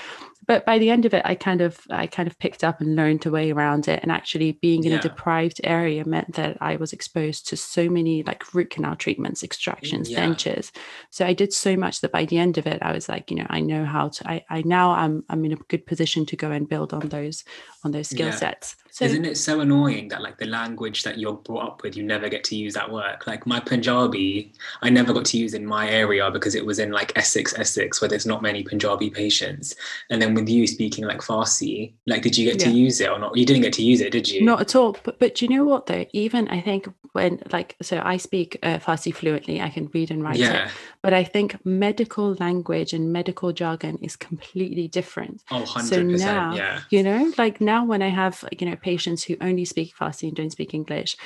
but 0.46 0.64
by 0.64 0.78
the 0.78 0.88
end 0.88 1.04
of 1.04 1.14
it, 1.14 1.22
I 1.24 1.34
kind 1.34 1.60
of, 1.60 1.80
I 1.90 2.06
kind 2.06 2.28
of 2.28 2.38
picked 2.38 2.62
up 2.62 2.80
and 2.80 2.94
learned 2.94 3.26
a 3.26 3.30
way 3.32 3.50
around 3.50 3.88
it. 3.88 4.00
And 4.04 4.12
actually 4.12 4.52
being 4.52 4.84
in 4.84 4.92
yeah. 4.92 4.98
a 4.98 5.02
deprived 5.02 5.60
area 5.64 6.04
meant 6.04 6.34
that 6.34 6.58
I 6.60 6.76
was 6.76 6.92
exposed 6.92 7.48
to 7.48 7.56
so 7.56 7.88
many 7.88 8.22
like 8.22 8.54
root 8.54 8.70
canal 8.70 8.94
treatments, 8.94 9.42
extractions, 9.42 10.08
dentures. 10.08 10.70
So 11.10 11.26
I 11.26 11.32
did 11.32 11.52
so 11.52 11.76
much 11.76 12.02
that 12.02 12.12
by 12.12 12.24
the 12.24 12.38
end 12.38 12.56
of 12.56 12.68
it, 12.68 12.80
I 12.80 12.92
was 12.92 13.08
like, 13.08 13.28
you 13.28 13.36
know, 13.36 13.46
I 13.50 13.60
know 13.60 13.84
how 13.84 14.10
to, 14.10 14.30
I, 14.30 14.44
I 14.48 14.62
now 14.64 14.92
I'm, 14.92 15.24
I'm 15.28 15.44
in 15.44 15.52
a 15.52 15.56
good 15.56 15.86
position 15.86 16.24
to 16.26 16.36
go 16.36 16.52
and 16.52 16.68
build 16.68 16.94
on 16.94 17.08
those, 17.08 17.42
on 17.82 17.90
those 17.90 18.08
skill 18.08 18.30
sets. 18.30 18.76
So, 18.92 19.06
Isn't 19.06 19.24
it 19.24 19.38
so 19.38 19.60
annoying 19.60 20.08
that 20.08 20.20
like 20.20 20.36
the 20.36 20.44
language 20.44 21.02
that 21.04 21.18
you're 21.18 21.32
brought 21.32 21.66
up 21.66 21.82
with, 21.82 21.96
you 21.96 22.02
never 22.02 22.28
get 22.28 22.44
to 22.44 22.54
use 22.54 22.76
at 22.76 22.92
work? 22.92 23.26
Like 23.26 23.46
my 23.46 23.58
Punjabi, 23.58 24.52
I 24.82 24.90
never 24.90 25.14
got 25.14 25.24
to 25.24 25.38
use 25.38 25.54
in 25.54 25.64
my 25.64 25.88
area 25.88 26.30
because 26.30 26.54
it 26.54 26.66
was 26.66 26.78
in 26.78 26.92
like 26.92 27.10
Essex, 27.16 27.58
Essex, 27.58 28.02
where 28.02 28.08
there's 28.10 28.26
not 28.26 28.42
many 28.42 28.62
Punjabi 28.62 29.08
patients. 29.08 29.74
And 30.10 30.20
then 30.20 30.34
with 30.34 30.46
you 30.46 30.66
speaking 30.66 31.06
like 31.06 31.22
Farsi, 31.22 31.94
like 32.06 32.20
did 32.20 32.36
you 32.36 32.44
get 32.44 32.60
yeah. 32.60 32.70
to 32.70 32.76
use 32.76 33.00
it 33.00 33.08
or 33.08 33.18
not? 33.18 33.34
You 33.34 33.46
didn't 33.46 33.62
get 33.62 33.72
to 33.74 33.82
use 33.82 34.02
it, 34.02 34.12
did 34.12 34.28
you? 34.28 34.44
Not 34.44 34.60
at 34.60 34.76
all. 34.76 34.94
But 35.02 35.18
but 35.18 35.36
do 35.36 35.46
you 35.46 35.56
know 35.56 35.64
what 35.64 35.86
though? 35.86 36.04
Even 36.12 36.48
I 36.48 36.60
think 36.60 36.86
when 37.12 37.42
like 37.50 37.76
so 37.80 38.02
I 38.04 38.18
speak 38.18 38.58
uh, 38.62 38.78
Farsi 38.78 39.14
fluently, 39.14 39.62
I 39.62 39.70
can 39.70 39.88
read 39.94 40.10
and 40.10 40.22
write 40.22 40.36
yeah. 40.36 40.66
it. 40.66 40.70
But 41.02 41.12
I 41.14 41.24
think 41.24 41.64
medical 41.64 42.34
language 42.34 42.92
and 42.92 43.12
medical 43.12 43.52
jargon 43.52 43.98
is 44.02 44.16
completely 44.16 44.86
different. 44.86 45.42
Oh, 45.50 45.62
100%. 45.62 45.82
So 45.88 46.02
now, 46.02 46.54
yeah. 46.54 46.80
you 46.90 47.02
know, 47.02 47.32
like 47.38 47.60
now 47.60 47.84
when 47.84 48.02
I 48.02 48.08
have, 48.08 48.44
you 48.58 48.70
know, 48.70 48.76
patients 48.82 49.24
who 49.24 49.36
only 49.40 49.64
speak 49.64 49.94
Farsi 49.96 50.28
and 50.28 50.36
don't 50.36 50.50
speak 50.50 50.74
English, 50.74 51.16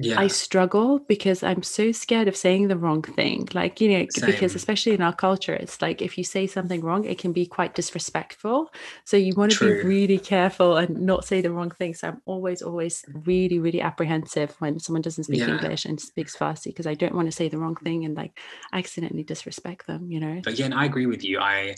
yeah. 0.00 0.20
I 0.20 0.28
struggle 0.28 1.00
because 1.00 1.42
I'm 1.42 1.64
so 1.64 1.90
scared 1.90 2.28
of 2.28 2.36
saying 2.36 2.68
the 2.68 2.76
wrong 2.76 3.02
thing. 3.02 3.48
Like, 3.52 3.80
you 3.80 3.88
know, 3.88 4.06
Same. 4.10 4.30
because 4.30 4.54
especially 4.54 4.92
in 4.92 5.02
our 5.02 5.12
culture, 5.12 5.54
it's 5.54 5.82
like 5.82 6.00
if 6.00 6.16
you 6.16 6.22
say 6.22 6.46
something 6.46 6.82
wrong, 6.82 7.04
it 7.04 7.18
can 7.18 7.32
be 7.32 7.46
quite 7.46 7.74
disrespectful. 7.74 8.72
So 9.04 9.16
you 9.16 9.34
want 9.34 9.52
to 9.52 9.64
be 9.64 9.82
really 9.82 10.18
careful 10.18 10.76
and 10.76 11.00
not 11.00 11.24
say 11.24 11.40
the 11.40 11.50
wrong 11.50 11.70
thing. 11.70 11.94
So 11.94 12.08
I'm 12.08 12.22
always, 12.26 12.62
always 12.62 13.04
really, 13.26 13.58
really 13.58 13.80
apprehensive 13.80 14.54
when 14.60 14.78
someone 14.78 15.02
doesn't 15.02 15.24
speak 15.24 15.40
yeah. 15.40 15.48
English 15.48 15.84
and 15.84 16.00
speaks 16.00 16.36
Farsi 16.36 16.66
because 16.66 16.86
I 16.86 16.94
don't 16.94 17.14
want 17.14 17.26
to 17.26 17.32
say 17.32 17.48
the 17.48 17.58
wrong 17.58 17.74
thing 17.74 18.04
and 18.04 18.16
like 18.16 18.38
accidentally 18.72 19.24
disrespect 19.24 19.88
them, 19.88 20.12
you 20.12 20.20
know? 20.20 20.40
But 20.44 20.52
again, 20.52 20.72
I 20.72 20.84
agree 20.84 21.06
with 21.06 21.24
you. 21.24 21.40
I 21.40 21.74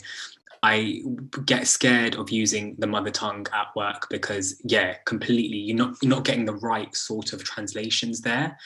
I 0.63 1.01
get 1.45 1.67
scared 1.67 2.15
of 2.15 2.29
using 2.29 2.75
the 2.77 2.85
mother 2.85 3.09
tongue 3.09 3.47
at 3.51 3.75
work 3.75 4.07
because 4.09 4.61
yeah, 4.63 4.95
completely 5.05 5.57
you're 5.57 5.77
not 5.77 5.95
you're 6.01 6.09
not 6.09 6.23
getting 6.23 6.45
the 6.45 6.55
right 6.55 6.95
sort 6.95 7.33
of 7.33 7.43
translations 7.43 8.21
there. 8.21 8.57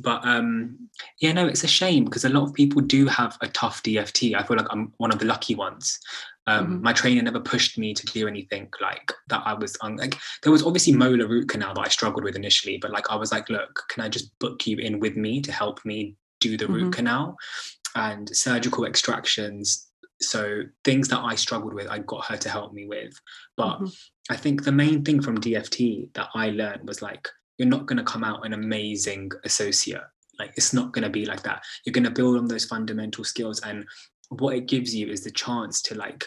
But 0.00 0.26
um 0.26 0.88
yeah, 1.20 1.32
no, 1.32 1.46
it's 1.46 1.62
a 1.62 1.68
shame 1.68 2.06
because 2.06 2.24
a 2.24 2.28
lot 2.28 2.44
of 2.44 2.54
people 2.54 2.82
do 2.82 3.06
have 3.06 3.38
a 3.40 3.48
tough 3.48 3.82
DFT. 3.84 4.34
I 4.34 4.42
feel 4.42 4.56
like 4.56 4.66
I'm 4.70 4.92
one 4.96 5.12
of 5.12 5.20
the 5.20 5.26
lucky 5.26 5.54
ones. 5.54 6.00
Um, 6.46 6.66
mm-hmm. 6.66 6.82
My 6.82 6.92
trainer 6.92 7.22
never 7.22 7.40
pushed 7.40 7.78
me 7.78 7.94
to 7.94 8.06
do 8.06 8.26
anything 8.28 8.68
like 8.80 9.12
that. 9.28 9.42
I 9.46 9.54
was 9.54 9.76
un- 9.80 9.96
like, 9.96 10.18
there 10.42 10.52
was 10.52 10.62
obviously 10.62 10.92
molar 10.92 11.26
root 11.26 11.48
canal 11.48 11.72
that 11.74 11.86
I 11.86 11.88
struggled 11.88 12.24
with 12.24 12.36
initially, 12.36 12.76
but 12.76 12.90
like 12.90 13.10
I 13.10 13.16
was 13.16 13.32
like, 13.32 13.48
look, 13.48 13.84
can 13.88 14.04
I 14.04 14.08
just 14.08 14.36
book 14.40 14.66
you 14.66 14.76
in 14.78 15.00
with 15.00 15.16
me 15.16 15.40
to 15.40 15.52
help 15.52 15.82
me 15.86 16.16
do 16.40 16.58
the 16.58 16.64
mm-hmm. 16.66 16.74
root 16.74 16.92
canal? 16.92 17.36
And 17.94 18.28
surgical 18.36 18.84
extractions 18.84 19.86
so 20.20 20.62
things 20.84 21.08
that 21.08 21.20
I 21.20 21.34
struggled 21.34 21.74
with, 21.74 21.88
I 21.88 21.98
got 21.98 22.26
her 22.26 22.36
to 22.36 22.48
help 22.48 22.72
me 22.72 22.86
with. 22.86 23.18
But 23.56 23.76
mm-hmm. 23.76 23.86
I 24.30 24.36
think 24.36 24.64
the 24.64 24.72
main 24.72 25.04
thing 25.04 25.20
from 25.20 25.40
DFT 25.40 26.12
that 26.14 26.28
I 26.34 26.50
learned 26.50 26.86
was 26.86 27.02
like, 27.02 27.28
you're 27.58 27.68
not 27.68 27.86
going 27.86 27.98
to 27.98 28.04
come 28.04 28.24
out 28.24 28.44
an 28.44 28.52
amazing 28.52 29.30
associate. 29.44 30.02
Like 30.38 30.52
it's 30.56 30.72
not 30.72 30.92
going 30.92 31.04
to 31.04 31.10
be 31.10 31.24
like 31.26 31.42
that. 31.42 31.62
You're 31.84 31.92
going 31.92 32.04
to 32.04 32.10
build 32.10 32.36
on 32.36 32.48
those 32.48 32.64
fundamental 32.64 33.24
skills, 33.24 33.60
and 33.60 33.84
what 34.30 34.56
it 34.56 34.66
gives 34.66 34.94
you 34.94 35.08
is 35.08 35.22
the 35.22 35.30
chance 35.30 35.80
to 35.82 35.94
like 35.94 36.26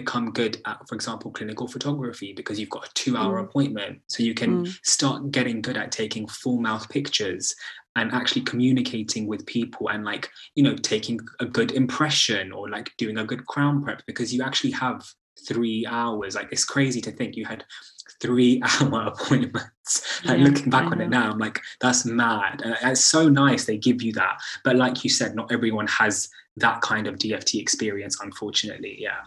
become 0.00 0.30
good 0.30 0.60
at, 0.66 0.86
for 0.86 0.94
example, 0.94 1.30
clinical 1.30 1.66
photography 1.66 2.34
because 2.34 2.60
you've 2.60 2.76
got 2.76 2.86
a 2.86 2.92
two-hour 2.92 3.40
mm. 3.40 3.44
appointment. 3.44 3.98
So 4.08 4.22
you 4.22 4.34
can 4.34 4.66
mm. 4.66 4.78
start 4.84 5.30
getting 5.30 5.62
good 5.62 5.78
at 5.78 5.90
taking 5.90 6.28
full 6.28 6.60
mouth 6.60 6.86
pictures 6.90 7.54
and 7.94 8.12
actually 8.12 8.42
communicating 8.42 9.26
with 9.26 9.46
people 9.46 9.88
and 9.88 10.04
like 10.04 10.28
you 10.54 10.62
know 10.62 10.76
taking 10.76 11.18
a 11.40 11.46
good 11.46 11.72
impression 11.72 12.52
or 12.52 12.68
like 12.68 12.90
doing 12.98 13.16
a 13.16 13.24
good 13.24 13.46
crown 13.46 13.82
prep 13.82 14.02
because 14.06 14.34
you 14.34 14.42
actually 14.42 14.72
have 14.72 15.02
three 15.48 15.86
hours. 15.86 16.34
Like 16.34 16.48
it's 16.52 16.66
crazy 16.66 17.00
to 17.00 17.10
think 17.10 17.36
you 17.36 17.46
had 17.46 17.64
three 18.20 18.62
hour 18.82 19.00
appointments. 19.12 20.20
Like 20.26 20.38
yeah, 20.38 20.44
looking 20.44 20.68
back 20.68 20.92
on 20.92 21.00
it 21.00 21.08
now 21.08 21.30
i'm 21.30 21.38
like 21.38 21.58
that's 21.80 22.04
mad. 22.04 22.60
And 22.62 22.76
it's 22.82 23.06
so 23.06 23.30
nice 23.30 23.64
they 23.64 23.78
give 23.78 24.02
you 24.02 24.12
that. 24.12 24.36
But 24.62 24.76
like 24.76 25.04
you 25.04 25.10
said 25.10 25.34
not 25.34 25.50
everyone 25.50 25.86
has 25.86 26.28
that 26.58 26.80
kind 26.82 27.06
of 27.06 27.16
dft 27.16 27.58
experience 27.58 28.18
unfortunately. 28.20 28.96
Yeah 29.00 29.22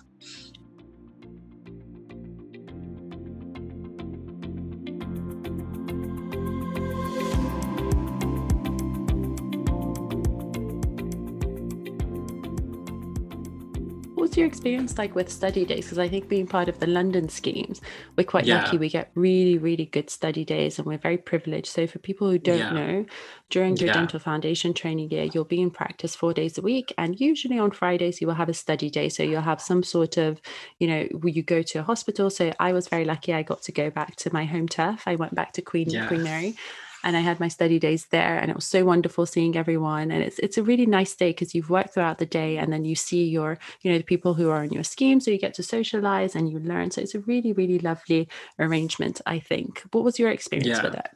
what's 14.30 14.38
your 14.38 14.46
experience 14.46 14.96
like 15.00 15.16
with 15.16 15.28
study 15.28 15.66
days? 15.66 15.86
Because 15.86 15.98
I 15.98 16.08
think 16.08 16.30
being 16.30 16.46
part 16.46 16.70
of 16.70 16.80
the 16.80 16.86
London 16.86 17.30
schemes, 17.30 17.82
we're 18.16 18.26
quite 18.26 18.46
yeah. 18.46 18.62
lucky. 18.62 18.78
We 18.78 18.88
get 18.88 19.10
really, 19.16 19.58
really 19.58 19.88
good 19.88 20.12
study 20.12 20.46
days 20.46 20.78
and 20.78 20.86
we're 20.86 21.00
very 21.00 21.18
privileged. 21.18 21.66
So, 21.66 21.88
for 21.88 21.98
people 21.98 22.30
who 22.30 22.38
don't 22.38 22.60
yeah. 22.60 22.70
know, 22.70 23.06
during 23.50 23.76
your 23.78 23.88
yeah. 23.88 23.94
dental 23.94 24.20
foundation 24.20 24.76
training 24.76 25.10
year, 25.10 25.24
you'll 25.34 25.46
be 25.46 25.60
in 25.60 25.72
practice 25.72 26.16
four 26.16 26.32
days 26.32 26.60
a 26.60 26.62
week. 26.62 26.94
And 26.96 27.20
usually 27.20 27.58
on 27.58 27.72
Fridays, 27.72 28.22
you 28.22 28.28
will 28.28 28.36
have 28.36 28.50
a 28.50 28.54
study 28.54 28.92
day. 28.92 29.10
So, 29.10 29.24
you'll 29.24 29.42
have 29.42 29.62
some 29.62 29.82
sort 29.82 30.18
of, 30.18 30.40
you 30.78 30.88
know, 30.88 31.08
you 31.24 31.42
go 31.42 31.64
to 31.64 31.80
a 31.80 31.84
hospital. 31.84 32.30
So, 32.30 32.54
I 32.60 32.72
was 32.72 32.88
very 32.88 33.06
lucky. 33.06 33.34
I 33.34 33.42
got 33.42 33.64
to 33.64 33.72
go 33.72 33.90
back 33.90 34.16
to 34.18 34.32
my 34.32 34.46
home 34.46 34.68
turf. 34.68 35.02
I 35.08 35.16
went 35.16 35.34
back 35.34 35.54
to 35.54 35.64
Queen, 35.64 35.90
Queen 36.08 36.22
Mary 36.22 36.56
and 37.04 37.16
I 37.16 37.22
had 37.22 37.40
my 37.40 37.48
study 37.48 37.80
days 37.80 38.08
there 38.08 38.38
and 38.38 38.50
it 38.50 38.56
was 38.56 38.66
so 38.66 38.86
wonderful 38.86 39.26
seeing 39.26 39.56
everyone 39.56 40.12
and 40.12 40.24
it's 40.24 40.40
it's 40.40 40.58
a 40.58 40.64
really 40.64 40.86
nice 40.86 41.16
day 41.16 41.30
because 41.30 41.56
you've 41.56 41.70
worked 41.70 41.94
throughout 41.94 42.18
the 42.18 42.26
day 42.26 42.58
and 42.58 42.72
then 42.72 42.86
you 42.86 42.96
see 42.96 43.26
your 43.26 43.58
you 43.82 43.92
know 43.92 43.98
the 43.98 44.04
people 44.04 44.34
who 44.34 44.50
are 44.50 44.64
in 44.64 44.72
your 44.72 44.84
scheme 44.84 45.20
so 45.20 45.32
you 45.32 45.38
get 45.38 45.54
to 45.54 45.64
socialize 45.64 46.36
and 46.36 46.50
you 46.50 46.60
learn 46.60 46.92
so 46.92 47.02
it's 47.02 47.16
a 47.16 47.20
really 47.22 47.54
really 47.54 47.80
lovely 47.80 48.28
arrangement 48.60 49.22
I 49.26 49.40
think 49.40 49.84
what 49.92 50.04
was 50.04 50.20
your 50.20 50.30
experience 50.30 50.68
yeah. 50.78 50.84
with 50.84 50.96
it 50.96 51.08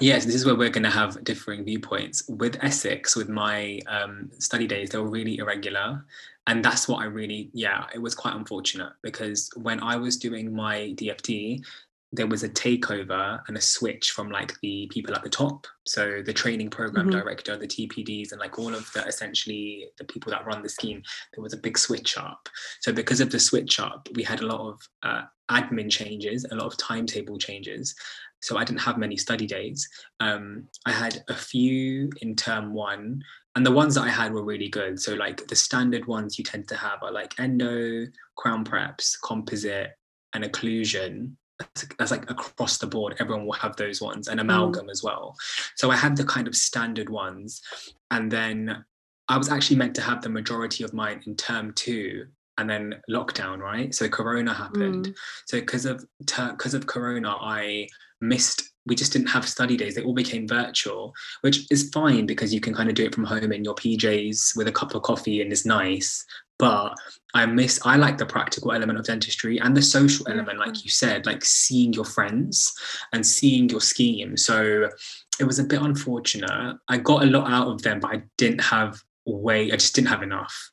Yes, 0.00 0.24
this 0.24 0.36
is 0.36 0.46
where 0.46 0.54
we're 0.54 0.70
going 0.70 0.84
to 0.84 0.90
have 0.90 1.24
differing 1.24 1.64
viewpoints. 1.64 2.22
With 2.28 2.62
Essex, 2.62 3.16
with 3.16 3.28
my 3.28 3.80
um, 3.88 4.30
study 4.38 4.68
days, 4.68 4.90
they 4.90 4.98
were 4.98 5.10
really 5.10 5.38
irregular. 5.38 6.04
And 6.46 6.64
that's 6.64 6.88
what 6.88 7.02
I 7.02 7.06
really, 7.06 7.50
yeah, 7.52 7.84
it 7.92 7.98
was 7.98 8.14
quite 8.14 8.34
unfortunate 8.34 8.92
because 9.02 9.50
when 9.56 9.80
I 9.80 9.96
was 9.96 10.16
doing 10.16 10.54
my 10.54 10.94
DFT, 10.96 11.64
there 12.12 12.26
was 12.26 12.42
a 12.42 12.48
takeover 12.48 13.40
and 13.48 13.56
a 13.56 13.60
switch 13.60 14.12
from 14.12 14.30
like 14.30 14.54
the 14.60 14.88
people 14.90 15.14
at 15.14 15.22
the 15.22 15.28
top. 15.28 15.66
So 15.86 16.22
the 16.24 16.32
training 16.32 16.70
program 16.70 17.08
mm-hmm. 17.08 17.18
director 17.18 17.56
the 17.56 17.66
tpds 17.66 18.32
and 18.32 18.40
like 18.40 18.58
all 18.58 18.74
of 18.74 18.90
the 18.92 19.04
essentially 19.04 19.86
the 19.98 20.04
people 20.04 20.30
that 20.30 20.46
run 20.46 20.62
the 20.62 20.68
scheme 20.68 21.02
there 21.34 21.42
was 21.42 21.52
a 21.52 21.58
big 21.58 21.76
switch 21.76 22.16
up. 22.16 22.48
So 22.80 22.92
because 22.92 23.20
of 23.20 23.30
the 23.30 23.40
switch 23.40 23.78
up 23.78 24.08
we 24.14 24.22
had 24.22 24.40
a 24.40 24.46
lot 24.46 24.60
of 24.60 24.80
uh, 25.02 25.22
admin 25.50 25.90
changes 25.90 26.46
a 26.50 26.54
lot 26.54 26.66
of 26.66 26.78
timetable 26.78 27.38
changes. 27.38 27.94
So 28.40 28.56
i 28.56 28.64
didn't 28.64 28.80
have 28.80 28.98
many 28.98 29.16
study 29.16 29.46
days. 29.46 29.86
Um, 30.20 30.68
i 30.86 30.92
had 30.92 31.22
a 31.28 31.34
few 31.34 32.10
in 32.22 32.36
term 32.36 32.72
one 32.72 33.22
and 33.54 33.66
the 33.66 33.72
ones 33.72 33.96
that 33.96 34.04
i 34.04 34.10
had 34.10 34.32
were 34.32 34.44
really 34.44 34.68
good. 34.68 34.98
So 34.98 35.14
like 35.14 35.46
the 35.46 35.56
standard 35.56 36.06
ones 36.06 36.38
you 36.38 36.44
tend 36.44 36.68
to 36.68 36.76
have 36.76 37.02
are 37.02 37.12
like 37.12 37.38
endo 37.38 38.06
crown 38.36 38.64
preps 38.64 39.14
composite 39.22 39.90
and 40.32 40.44
occlusion 40.44 41.32
that's 41.98 42.10
like 42.10 42.30
across 42.30 42.78
the 42.78 42.86
board 42.86 43.16
everyone 43.18 43.44
will 43.44 43.52
have 43.52 43.76
those 43.76 44.00
ones 44.00 44.28
and 44.28 44.38
mm. 44.38 44.42
amalgam 44.42 44.86
mm. 44.86 44.90
as 44.90 45.02
well 45.02 45.36
so 45.74 45.90
i 45.90 45.96
had 45.96 46.16
the 46.16 46.24
kind 46.24 46.46
of 46.46 46.54
standard 46.54 47.08
ones 47.08 47.60
and 48.10 48.30
then 48.30 48.84
i 49.28 49.36
was 49.36 49.50
actually 49.50 49.76
meant 49.76 49.94
to 49.94 50.00
have 50.00 50.22
the 50.22 50.28
majority 50.28 50.84
of 50.84 50.92
mine 50.92 51.20
in 51.26 51.34
term 51.34 51.72
two 51.74 52.26
and 52.58 52.68
then 52.68 52.94
lockdown 53.10 53.58
right 53.58 53.94
so 53.94 54.08
corona 54.08 54.52
happened 54.52 55.08
mm. 55.08 55.14
so 55.46 55.60
because 55.60 55.84
of 55.84 56.04
because 56.18 56.74
of 56.74 56.86
corona 56.86 57.34
i 57.40 57.86
missed 58.20 58.70
we 58.86 58.94
just 58.94 59.12
didn't 59.12 59.28
have 59.28 59.48
study 59.48 59.76
days 59.76 59.94
they 59.94 60.02
all 60.02 60.14
became 60.14 60.48
virtual 60.48 61.12
which 61.42 61.70
is 61.70 61.90
fine 61.90 62.26
because 62.26 62.52
you 62.52 62.60
can 62.60 62.74
kind 62.74 62.88
of 62.88 62.94
do 62.94 63.04
it 63.04 63.14
from 63.14 63.24
home 63.24 63.52
in 63.52 63.64
your 63.64 63.74
pjs 63.74 64.56
with 64.56 64.66
a 64.66 64.72
cup 64.72 64.94
of 64.94 65.02
coffee 65.02 65.40
and 65.40 65.52
it's 65.52 65.66
nice 65.66 66.24
but 66.58 66.94
I 67.34 67.46
miss 67.46 67.80
I 67.84 67.96
like 67.96 68.18
the 68.18 68.26
practical 68.26 68.72
element 68.72 68.98
of 68.98 69.04
dentistry 69.04 69.58
and 69.58 69.76
the 69.76 69.82
social 69.82 70.28
element, 70.28 70.58
like 70.58 70.84
you 70.84 70.90
said, 70.90 71.26
like 71.26 71.44
seeing 71.44 71.92
your 71.92 72.04
friends 72.04 72.74
and 73.12 73.24
seeing 73.24 73.68
your 73.68 73.80
scheme. 73.80 74.36
So 74.36 74.88
it 75.38 75.44
was 75.44 75.58
a 75.58 75.64
bit 75.64 75.82
unfortunate. 75.82 76.78
I 76.88 76.98
got 76.98 77.22
a 77.22 77.26
lot 77.26 77.50
out 77.50 77.68
of 77.68 77.82
them, 77.82 78.00
but 78.00 78.14
I 78.14 78.22
didn't 78.36 78.62
have 78.62 79.02
way, 79.26 79.70
I 79.70 79.76
just 79.76 79.94
didn't 79.94 80.08
have 80.08 80.22
enough. 80.22 80.72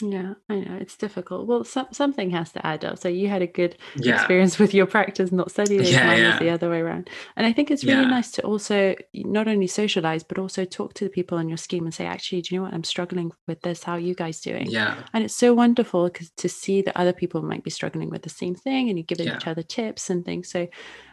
Yeah, 0.00 0.34
I 0.48 0.56
know 0.60 0.76
it's 0.80 0.96
difficult. 0.96 1.48
Well, 1.48 1.64
some, 1.64 1.88
something 1.90 2.30
has 2.30 2.52
to 2.52 2.64
add 2.64 2.84
up. 2.84 2.98
So 2.98 3.08
you 3.08 3.28
had 3.28 3.42
a 3.42 3.48
good 3.48 3.76
yeah. 3.96 4.14
experience 4.14 4.58
with 4.58 4.72
your 4.72 4.86
practice, 4.86 5.32
not 5.32 5.50
studying. 5.50 5.82
Yeah, 5.82 6.06
Mine 6.06 6.18
yeah. 6.18 6.30
was 6.30 6.38
the 6.38 6.50
other 6.50 6.70
way 6.70 6.80
around. 6.80 7.10
And 7.36 7.46
I 7.46 7.52
think 7.52 7.70
it's 7.70 7.84
really 7.84 8.02
yeah. 8.02 8.08
nice 8.08 8.30
to 8.32 8.42
also 8.42 8.94
not 9.12 9.48
only 9.48 9.66
socialize, 9.66 10.22
but 10.22 10.38
also 10.38 10.64
talk 10.64 10.94
to 10.94 11.04
the 11.04 11.10
people 11.10 11.36
on 11.36 11.48
your 11.48 11.58
scheme 11.58 11.84
and 11.84 11.92
say, 11.92 12.06
actually, 12.06 12.42
do 12.42 12.54
you 12.54 12.60
know 12.60 12.66
what? 12.66 12.74
I'm 12.74 12.84
struggling 12.84 13.32
with 13.48 13.60
this. 13.62 13.82
How 13.82 13.94
are 13.94 14.00
you 14.00 14.14
guys 14.14 14.40
doing? 14.40 14.70
Yeah. 14.70 15.02
And 15.12 15.24
it's 15.24 15.34
so 15.34 15.52
wonderful 15.52 16.04
because 16.04 16.30
to 16.30 16.48
see 16.48 16.80
that 16.82 16.96
other 16.96 17.12
people 17.12 17.42
might 17.42 17.64
be 17.64 17.70
struggling 17.70 18.08
with 18.08 18.22
the 18.22 18.30
same 18.30 18.54
thing 18.54 18.88
and 18.88 18.98
you 18.98 19.04
give 19.04 19.20
each 19.20 19.48
other 19.48 19.62
tips 19.62 20.10
and 20.10 20.24
things. 20.24 20.48
So 20.48 20.68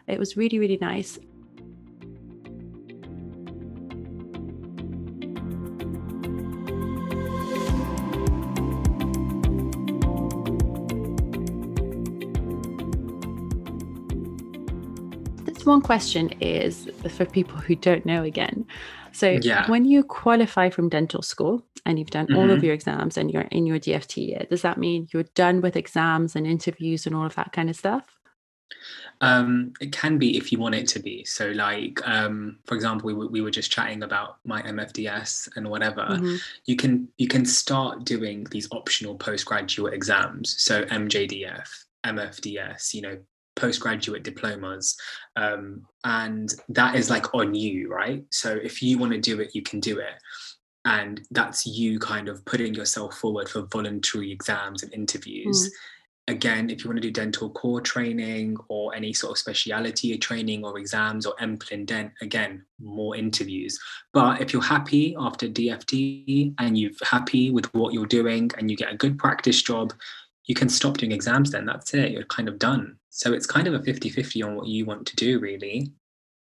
it 0.08 0.20
was 0.20 0.38
really, 0.38 0.60
really 0.60 0.78
nice. 0.80 1.18
One 15.66 15.82
question 15.82 16.30
is 16.40 16.90
for 17.10 17.26
people 17.26 17.58
who 17.58 17.76
don't 17.76 18.06
know 18.06 18.24
again. 18.24 18.66
So 19.12 19.40
yeah. 19.42 19.70
when 19.70 19.86
you 19.86 20.04
qualify 20.04 20.70
from 20.70 20.90
dental 20.90 21.22
school 21.22 21.66
and 21.86 21.98
you've 21.98 22.10
done 22.10 22.28
mm-hmm. 22.28 22.36
all 22.36 22.52
of 22.52 22.58
mm-hmm. 22.58 22.66
your 22.66 22.74
exams 22.74 23.18
and 23.18 23.32
you're 23.32 23.44
in 23.44 23.66
your 23.66 23.80
DFT 23.80 24.28
year, 24.28 24.46
does 24.50 24.62
that 24.64 24.78
mean 24.78 25.08
you're 25.14 25.24
done 25.36 25.62
with 25.62 25.78
exams 25.78 26.36
and 26.36 26.46
interviews 26.46 27.06
and 27.06 27.16
all 27.16 27.26
of 27.26 27.36
that 27.36 27.54
kind 27.54 27.70
of 27.70 27.78
stuff? 27.78 28.04
Um, 29.22 29.74
it 29.80 29.94
can 29.94 30.18
be 30.18 30.36
if 30.36 30.52
you 30.52 30.60
want 30.60 30.76
it 30.76 30.88
to 30.90 31.00
be. 31.00 31.24
So, 31.24 31.48
like, 31.52 32.06
um, 32.06 32.58
for 32.66 32.76
example, 32.76 33.08
we, 33.08 33.14
w- 33.14 33.32
we 33.32 33.42
were 33.42 33.52
just 33.52 33.72
chatting 33.72 34.04
about 34.04 34.38
my 34.44 34.62
MFDS 34.64 35.56
and 35.56 35.70
whatever. 35.70 36.02
Mm-hmm. 36.02 36.36
You 36.66 36.76
can 36.76 37.08
you 37.18 37.28
can 37.28 37.46
start 37.46 38.04
doing 38.04 38.46
these 38.52 38.68
optional 38.72 39.16
postgraduate 39.16 39.94
exams. 39.94 40.62
So 40.62 40.84
MJDF, 40.86 41.68
MFDS, 42.06 42.94
you 42.94 43.02
know, 43.02 43.18
postgraduate 43.56 44.24
diplomas 44.24 44.98
um, 45.36 45.86
and 46.04 46.54
that 46.70 46.96
is 46.96 47.10
like 47.10 47.34
on 47.34 47.56
you 47.56 47.90
right? 47.90 48.24
So 48.32 48.52
if 48.52 48.82
you 48.82 48.98
want 48.98 49.14
to 49.14 49.20
do 49.20 49.40
it 49.40 49.56
you 49.56 49.62
can 49.62 49.80
do 49.80 50.00
it. 50.00 50.16
And 50.88 51.22
that's 51.32 51.66
you 51.66 51.98
kind 51.98 52.30
of 52.30 52.46
putting 52.46 52.76
yourself 52.76 53.16
forward 53.16 53.50
for 53.50 53.64
voluntary 53.72 54.32
exams 54.32 54.84
and 54.84 54.94
interviews. 54.94 55.70
Mm. 55.70 55.72
again 56.28 56.70
if 56.70 56.84
you 56.84 56.90
want 56.90 57.00
to 57.02 57.08
do 57.08 57.12
dental 57.12 57.50
core 57.52 57.82
training 57.82 58.58
or 58.68 58.94
any 58.96 59.14
sort 59.14 59.32
of 59.32 59.38
speciality 59.38 60.18
training 60.18 60.66
or 60.66 60.78
exams 60.78 61.26
or 61.26 61.36
MClinDent 61.36 62.12
again 62.22 62.64
more 62.80 63.16
interviews. 63.16 63.80
But 64.14 64.42
if 64.42 64.54
you're 64.54 64.74
happy 64.78 65.16
after 65.20 65.48
dft 65.48 66.54
and 66.60 66.78
you're 66.78 66.92
happy 67.04 67.52
with 67.52 67.68
what 67.74 67.94
you're 67.94 68.14
doing 68.20 68.52
and 68.58 68.70
you 68.70 68.78
get 68.78 68.94
a 68.94 68.98
good 68.98 69.18
practice 69.18 69.62
job 69.62 69.94
you 70.48 70.56
can 70.56 70.70
stop 70.70 70.98
doing 70.98 71.12
exams 71.12 71.52
then. 71.52 71.66
That's 71.66 71.94
it. 71.94 72.12
You're 72.12 72.24
kind 72.26 72.48
of 72.48 72.60
done 72.60 72.98
so 73.16 73.32
it's 73.32 73.46
kind 73.46 73.66
of 73.66 73.74
a 73.74 73.82
50 73.82 74.10
50 74.10 74.44
on 74.44 74.56
what 74.56 74.68
you 74.68 74.86
want 74.86 75.08
to 75.08 75.16
do, 75.16 75.40
really. 75.40 75.94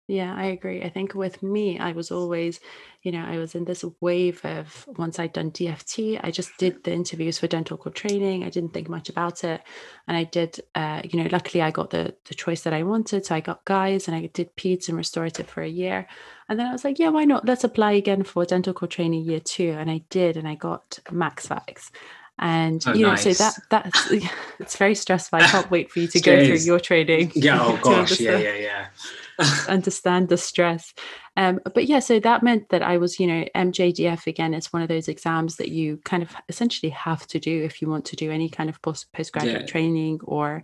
Yeah, 0.07 0.35
I 0.35 0.45
agree. 0.45 0.83
I 0.83 0.89
think 0.89 1.15
with 1.15 1.43
me, 1.43 1.79
I 1.79 1.93
was 1.93 2.11
always, 2.11 2.61
you 3.03 3.13
know, 3.13 3.23
I 3.23 3.37
was 3.37 3.55
in 3.55 3.67
this 3.67 3.85
wave 4.01 4.43
of 4.45 4.87
once 4.97 5.19
I'd 5.19 5.35
done 5.35 5.51
DFT, 5.51 6.21
I 6.23 6.31
just 6.31 6.51
did 6.59 6.85
the 6.85 6.93
interviews 6.93 7.39
for 7.39 7.47
dental 7.47 7.77
core 7.77 7.93
training. 7.93 8.45
I 8.45 8.51
didn't 8.51 8.73
think 8.73 8.89
much 8.89 9.11
about 9.11 9.45
it. 9.45 9.63
And 10.09 10.17
I 10.17 10.25
did, 10.25 10.61
uh, 10.75 11.03
you 11.05 11.23
know, 11.23 11.29
luckily 11.31 11.61
I 11.61 11.71
got 11.71 11.91
the, 11.91 12.15
the 12.25 12.35
choice 12.35 12.63
that 12.63 12.75
I 12.75 12.83
wanted. 12.83 13.27
So 13.27 13.35
I 13.35 13.41
got 13.41 13.65
Guy's 13.67 14.09
and 14.09 14.17
I 14.17 14.27
did 14.27 14.57
peds 14.57 14.89
and 14.89 14.97
restorative 14.97 15.49
for 15.49 15.63
a 15.63 15.69
year. 15.69 16.07
And 16.49 16.59
then 16.59 16.67
I 16.67 16.73
was 16.73 16.85
like, 16.85 16.99
yeah, 16.99 17.09
why 17.09 17.25
not? 17.25 17.47
Let's 17.47 17.65
apply 17.65 17.93
again 17.93 18.25
for 18.25 18.45
dental 18.45 18.75
core 18.75 18.89
training 18.89 19.25
year 19.25 19.41
two. 19.41 19.71
And 19.71 19.91
I 19.91 20.03
did, 20.09 20.39
and 20.39 20.49
I 20.49 20.55
got 20.55 20.99
max 21.11 21.47
fax 21.47 21.91
and 22.39 22.83
oh, 22.87 22.95
you 22.95 23.03
know 23.03 23.11
nice. 23.11 23.23
so 23.23 23.33
that 23.33 23.59
that's 23.71 24.11
it's 24.61 24.77
very 24.77 24.95
stressful. 24.95 25.39
I 25.39 25.47
can't 25.47 25.71
wait 25.71 25.91
for 25.91 26.01
you 26.01 26.09
to 26.09 26.21
go 26.21 26.45
through 26.45 26.57
your 26.57 26.81
training 26.81 27.33
yeah 27.35 27.59
oh 27.63 27.79
gosh. 27.83 28.21
Yeah 28.21 28.39
yeah 28.39 28.55
yeah. 28.55 28.87
understand 29.69 30.29
the 30.29 30.37
stress. 30.37 30.95
Um, 31.37 31.61
but 31.75 31.87
yeah 31.87 31.99
so 31.99 32.21
that 32.21 32.45
meant 32.45 32.69
that 32.69 32.81
i 32.81 32.97
was 32.97 33.19
you 33.19 33.27
know 33.27 33.45
mjdf 33.57 34.29
again 34.29 34.55
it's 34.55 34.73
one 34.73 34.83
of 34.83 34.89
those 34.89 35.09
exams 35.09 35.57
that 35.57 35.69
you 35.69 35.97
kind 36.05 36.23
of 36.23 36.31
essentially 36.49 36.91
have 36.91 37.27
to 37.27 37.41
do 37.41 37.65
if 37.65 37.83
you 37.83 37.89
want 37.89 38.05
to 38.05 38.15
do 38.15 38.31
any 38.31 38.49
kind 38.49 38.71
of 38.71 38.81
post 38.83 39.13
postgraduate 39.13 39.63
yeah. 39.63 39.67
training 39.67 40.21
or 40.23 40.63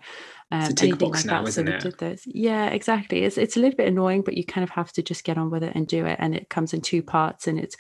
um, 0.53 0.63
anything 0.81 1.11
like 1.11 1.25
now, 1.25 1.45
that. 1.45 1.53
So 1.53 1.63
we 1.63 1.77
did 1.79 1.99
those. 1.99 2.23
Yeah, 2.27 2.67
exactly. 2.67 3.23
It's 3.23 3.39
it's 3.39 3.57
a 3.57 3.61
little 3.61 3.77
bit 3.77 3.87
annoying, 3.87 4.23
but 4.23 4.37
you 4.37 4.45
kind 4.45 4.65
of 4.65 4.71
have 4.71 4.93
to 4.93 5.03
just 5.03 5.23
get 5.23 5.39
on 5.39 5.49
with 5.49 5.63
it 5.63 5.77
and 5.77 5.87
do 5.87 6.05
it. 6.07 6.17
And 6.19 6.35
it 6.35 6.49
comes 6.49 6.75
in 6.75 6.81
two 6.81 7.03
parts, 7.03 7.47
and 7.47 7.59
it's 7.59 7.77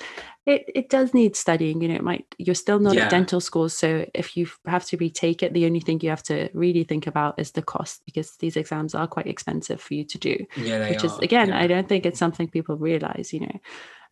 it 0.46 0.70
it 0.72 0.88
does 0.88 1.12
need 1.12 1.34
studying. 1.34 1.82
You 1.82 1.88
know, 1.88 1.96
it 1.96 2.04
might 2.04 2.32
you're 2.38 2.54
still 2.54 2.78
not 2.78 2.94
yeah. 2.94 3.04
at 3.04 3.10
dental 3.10 3.40
school, 3.40 3.68
so 3.68 4.06
if 4.14 4.36
you 4.36 4.48
have 4.66 4.84
to 4.86 4.96
retake 4.98 5.42
it, 5.42 5.52
the 5.52 5.66
only 5.66 5.80
thing 5.80 5.98
you 6.00 6.10
have 6.10 6.22
to 6.24 6.48
really 6.54 6.84
think 6.84 7.08
about 7.08 7.40
is 7.40 7.50
the 7.50 7.62
cost 7.62 8.02
because 8.04 8.36
these 8.36 8.56
exams 8.56 8.94
are 8.94 9.08
quite 9.08 9.26
expensive 9.26 9.80
for 9.80 9.94
you 9.94 10.04
to 10.04 10.18
do. 10.18 10.46
Yeah, 10.56 10.88
which 10.88 11.02
are. 11.02 11.06
is 11.06 11.18
again, 11.18 11.48
yeah. 11.48 11.58
I 11.58 11.66
don't 11.66 11.88
think 11.88 12.06
it's 12.06 12.20
something 12.20 12.48
people 12.48 12.76
realize. 12.76 13.32
You 13.32 13.40
know. 13.40 13.60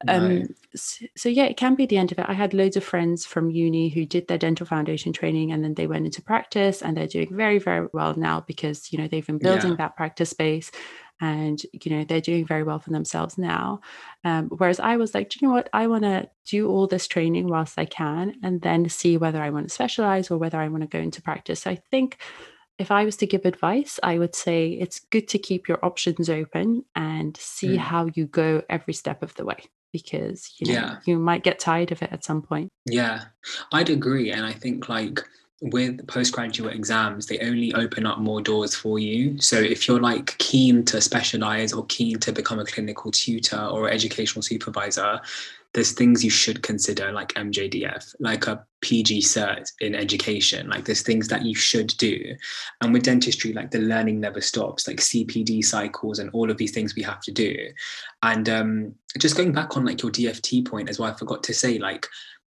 Um, 0.07 0.55
so, 0.77 1.07
so, 1.17 1.29
yeah, 1.29 1.45
it 1.45 1.57
can 1.57 1.75
be 1.75 1.87
the 1.87 1.97
end 1.97 2.13
of 2.13 2.19
it. 2.19 2.27
I 2.29 2.33
had 2.33 2.55
loads 2.55 2.77
of 2.77 2.85
friends 2.85 3.27
from 3.27 3.51
uni 3.51 3.89
who 3.89 4.07
did 4.07 4.29
their 4.29 4.39
dental 4.39 4.65
foundation 4.65 5.13
training 5.13 5.51
and 5.51 5.65
then 5.65 5.75
they 5.75 5.89
went 5.89 6.07
into 6.07 6.23
practice 6.23 6.83
and 6.83 6.97
they're 6.97 7.09
doing 7.09 7.35
very, 7.35 7.59
very 7.59 7.89
well 7.93 8.15
now 8.15 8.41
because 8.41 8.93
you 8.93 8.99
know 8.99 9.09
they've 9.09 9.27
been 9.27 9.39
building 9.39 9.71
yeah. 9.71 9.77
that 9.77 9.97
practice 9.97 10.31
space 10.31 10.71
and 11.21 11.63
you 11.73 11.91
know 11.91 12.05
they're 12.05 12.21
doing 12.21 12.47
very 12.47 12.63
well 12.63 12.79
for 12.79 12.91
themselves 12.91 13.39
now. 13.39 13.81
Um, 14.25 14.49
whereas 14.49 14.79
I 14.79 14.97
was 14.97 15.15
like, 15.15 15.31
do 15.31 15.39
you 15.41 15.49
know 15.49 15.55
what? 15.55 15.69
I 15.73 15.87
want 15.89 16.05
to 16.05 16.29
do 16.47 16.69
all 16.69 16.87
this 16.87 17.09
training 17.09 17.49
whilst 17.49 17.79
I 17.79 17.85
can 17.85 18.37
and 18.43 18.63
then 18.63 18.89
see 18.89 19.17
whether 19.17 19.43
I 19.43 19.51
want 19.51 19.69
to 19.69 19.75
specialize 19.75 20.31
or 20.31 20.39
whether 20.39 20.61
I 20.61 20.69
want 20.69 20.83
to 20.83 20.89
go 20.89 21.01
into 21.01 21.23
practice. 21.23 21.63
So 21.63 21.71
I 21.71 21.77
think 21.91 22.19
if 22.79 22.93
I 22.93 23.05
was 23.05 23.17
to 23.17 23.27
give 23.27 23.45
advice, 23.45 23.99
I 24.03 24.19
would 24.19 24.37
say 24.37 24.69
it's 24.69 25.01
good 25.01 25.27
to 25.29 25.39
keep 25.39 25.67
your 25.67 25.85
options 25.85 26.31
open 26.31 26.85
and 26.95 27.37
see 27.37 27.77
mm. 27.77 27.79
how 27.79 28.09
you 28.15 28.27
go 28.27 28.63
every 28.69 28.95
step 28.95 29.23
of 29.25 29.35
the 29.35 29.45
way 29.45 29.65
because 29.93 30.55
you 30.59 30.73
know 30.73 30.81
yeah. 30.81 30.97
you 31.05 31.19
might 31.19 31.43
get 31.43 31.59
tired 31.59 31.93
of 31.93 32.03
it 32.03 32.13
at 32.13 32.25
some 32.25 32.43
point. 32.43 32.71
Yeah, 32.87 33.25
I'd 33.73 33.91
agree, 33.91 34.31
and 34.31 34.45
I 34.45 34.53
think 34.53 34.89
like 34.89 35.21
with 35.61 36.07
postgraduate 36.07 36.75
exams, 36.75 37.27
they 37.27 37.39
only 37.41 37.75
open 37.75 38.07
up 38.07 38.19
more 38.19 38.41
doors 38.41 38.77
for 38.77 38.99
you. 38.99 39.41
So 39.41 39.59
if 39.59 39.89
you're 39.89 40.01
like 40.01 40.39
keen 40.39 40.85
to 40.87 41.01
specialize 41.01 41.73
or 41.73 41.85
keen 41.87 42.19
to 42.21 42.33
become 42.33 42.61
a 42.61 42.65
clinical 42.65 43.11
tutor 43.11 43.61
or 43.61 43.91
educational 43.91 44.43
supervisor, 44.43 45.21
there's 45.75 45.93
things 45.93 46.25
you 46.25 46.31
should 46.31 46.63
consider 46.63 47.13
like 47.13 47.35
MJDF, 47.35 48.15
like 48.21 48.47
a 48.47 48.65
PG 48.81 49.21
cert 49.23 49.71
in 49.81 49.95
education. 49.95 50.69
Like 50.69 50.85
there's 50.85 51.03
things 51.03 51.29
that 51.29 51.45
you 51.45 51.55
should 51.55 51.89
do. 51.99 52.35
And 52.81 52.93
with 52.93 53.03
dentistry, 53.03 53.53
like 53.53 53.71
the 53.71 53.81
learning 53.81 54.19
never 54.19 54.41
stops, 54.41 54.89
like 54.89 54.97
CPD 54.97 55.65
cycles 55.65 56.19
and 56.19 56.31
all 56.31 56.51
of 56.51 56.57
these 56.57 56.73
things 56.73 56.95
we 56.95 57.03
have 57.03 57.21
to 57.21 57.33
do. 57.33 57.55
And 58.23 58.49
um, 58.49 58.95
just 59.19 59.37
going 59.37 59.53
back 59.53 59.77
on 59.77 59.85
like 59.85 60.03
your 60.03 60.11
DFT 60.11 60.67
point 60.67 60.89
as 60.89 60.99
well, 60.99 61.11
I 61.13 61.17
forgot 61.17 61.43
to 61.45 61.55
say, 61.55 61.79
like 61.79 62.07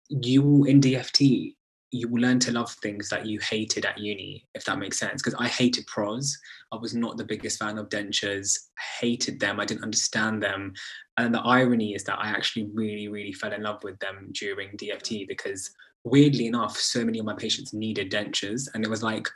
you 0.10 0.65
in 0.65 0.80
DFT, 0.80 1.56
you 1.91 2.08
will 2.10 2.21
learn 2.21 2.39
to 2.39 2.52
love 2.52 2.71
things 2.82 3.10
that 3.10 3.26
you 3.26 3.39
hated 3.39 3.86
at 3.86 3.97
uni, 3.97 4.45
if 4.54 4.65
that 4.65 4.80
makes 4.80 5.00
sense. 5.00 5.21
Because 5.21 5.36
I 5.39 5.47
hated 5.47 5.88
pros. 5.88 6.38
I 6.71 6.78
was 6.78 6.93
not 6.93 7.17
the 7.17 7.23
biggest 7.23 7.60
fan 7.60 7.78
of 7.78 7.89
dentures. 7.89 8.58
I 8.78 9.06
hated 9.06 9.39
them. 9.39 9.60
I 9.60 9.65
didn't 9.65 9.84
understand 9.84 10.43
them. 10.43 10.73
And 11.17 11.34
the 11.34 11.41
irony 11.41 11.95
is 11.95 12.04
that 12.04 12.19
I 12.19 12.28
actually 12.28 12.69
really, 12.73 13.08
really 13.08 13.34
fell 13.34 13.54
in 13.54 13.63
love 13.63 13.84
with 13.84 13.97
them 14.00 14.30
during 14.34 14.78
DFT 14.78 15.28
because 15.28 15.71
weirdly 16.04 16.47
enough, 16.47 16.78
so 16.78 17.06
many 17.06 17.19
of 17.19 17.26
my 17.26 17.36
patients 17.36 17.73
needed 17.73 18.12
dentures. 18.12 18.67
And 18.73 18.84
it 18.84 18.89
was 18.89 19.04
like, 19.04 19.30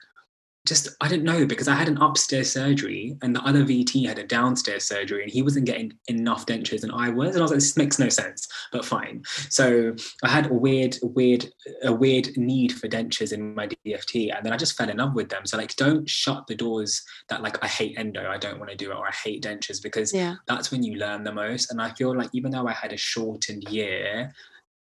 just 0.65 0.89
I 1.02 1.08
didn't 1.08 1.24
know 1.24 1.45
because 1.45 1.67
I 1.67 1.74
had 1.74 1.88
an 1.88 1.97
upstairs 1.97 2.52
surgery 2.52 3.17
and 3.24 3.36
the 3.36 3.41
other 3.41 3.63
VT 3.63 4.08
had 4.08 4.19
a 4.19 4.24
downstairs 4.24 4.84
surgery 4.86 5.24
and 5.24 5.32
he 5.32 5.41
wasn't 5.41 5.65
getting 5.65 5.93
enough 6.08 6.45
dentures 6.45 6.84
and 6.84 6.91
I 6.91 7.10
was. 7.10 7.30
And 7.36 7.39
I 7.39 7.41
was 7.41 7.52
like 7.52 7.60
this 7.60 7.78
makes 7.78 7.97
no 7.97 8.10
sense 8.10 8.47
but 8.71 8.86
fine. 8.86 9.24
So 9.50 9.95
I 10.24 10.30
had 10.30 10.52
a 10.52 10.54
weird 10.54 10.97
weird 11.02 11.45
a 11.84 11.91
weird 11.91 12.38
need 12.38 12.74
for 12.74 12.88
dentures 12.88 13.34
in 13.34 13.56
my 13.56 13.67
DFT 13.67 14.36
and 14.36 14.45
then 14.45 14.54
I 14.54 14.58
just 14.58 14.78
fell 14.78 14.89
in 14.89 14.97
love 14.97 15.15
with 15.15 15.30
them. 15.30 15.45
So 15.45 15.58
like 15.58 15.76
don't 15.78 16.08
shut 16.08 16.45
the 16.45 16.56
doors 16.56 17.02
that 17.30 17.41
like 17.41 17.63
I 17.63 17.67
hate 17.67 17.97
endo 17.97 18.30
I 18.30 18.38
don't 18.38 18.60
want 18.60 18.69
to 18.69 18.78
do 18.78 18.91
it 18.91 18.95
or 18.95 19.08
I 19.08 19.12
hate 19.12 19.43
dentures 19.43 19.82
because 19.82 20.13
yeah. 20.13 20.36
that's 20.47 20.71
when 20.71 20.84
you 20.84 20.95
learn 20.97 21.24
the 21.24 21.34
most. 21.34 21.71
And 21.71 21.82
I 21.82 21.91
feel 21.93 22.15
like 22.15 22.30
even 22.34 22.52
though 22.52 22.67
I 22.67 22.74
had 22.74 22.93
a 22.93 22.97
shortened 22.97 23.63
year 23.69 24.32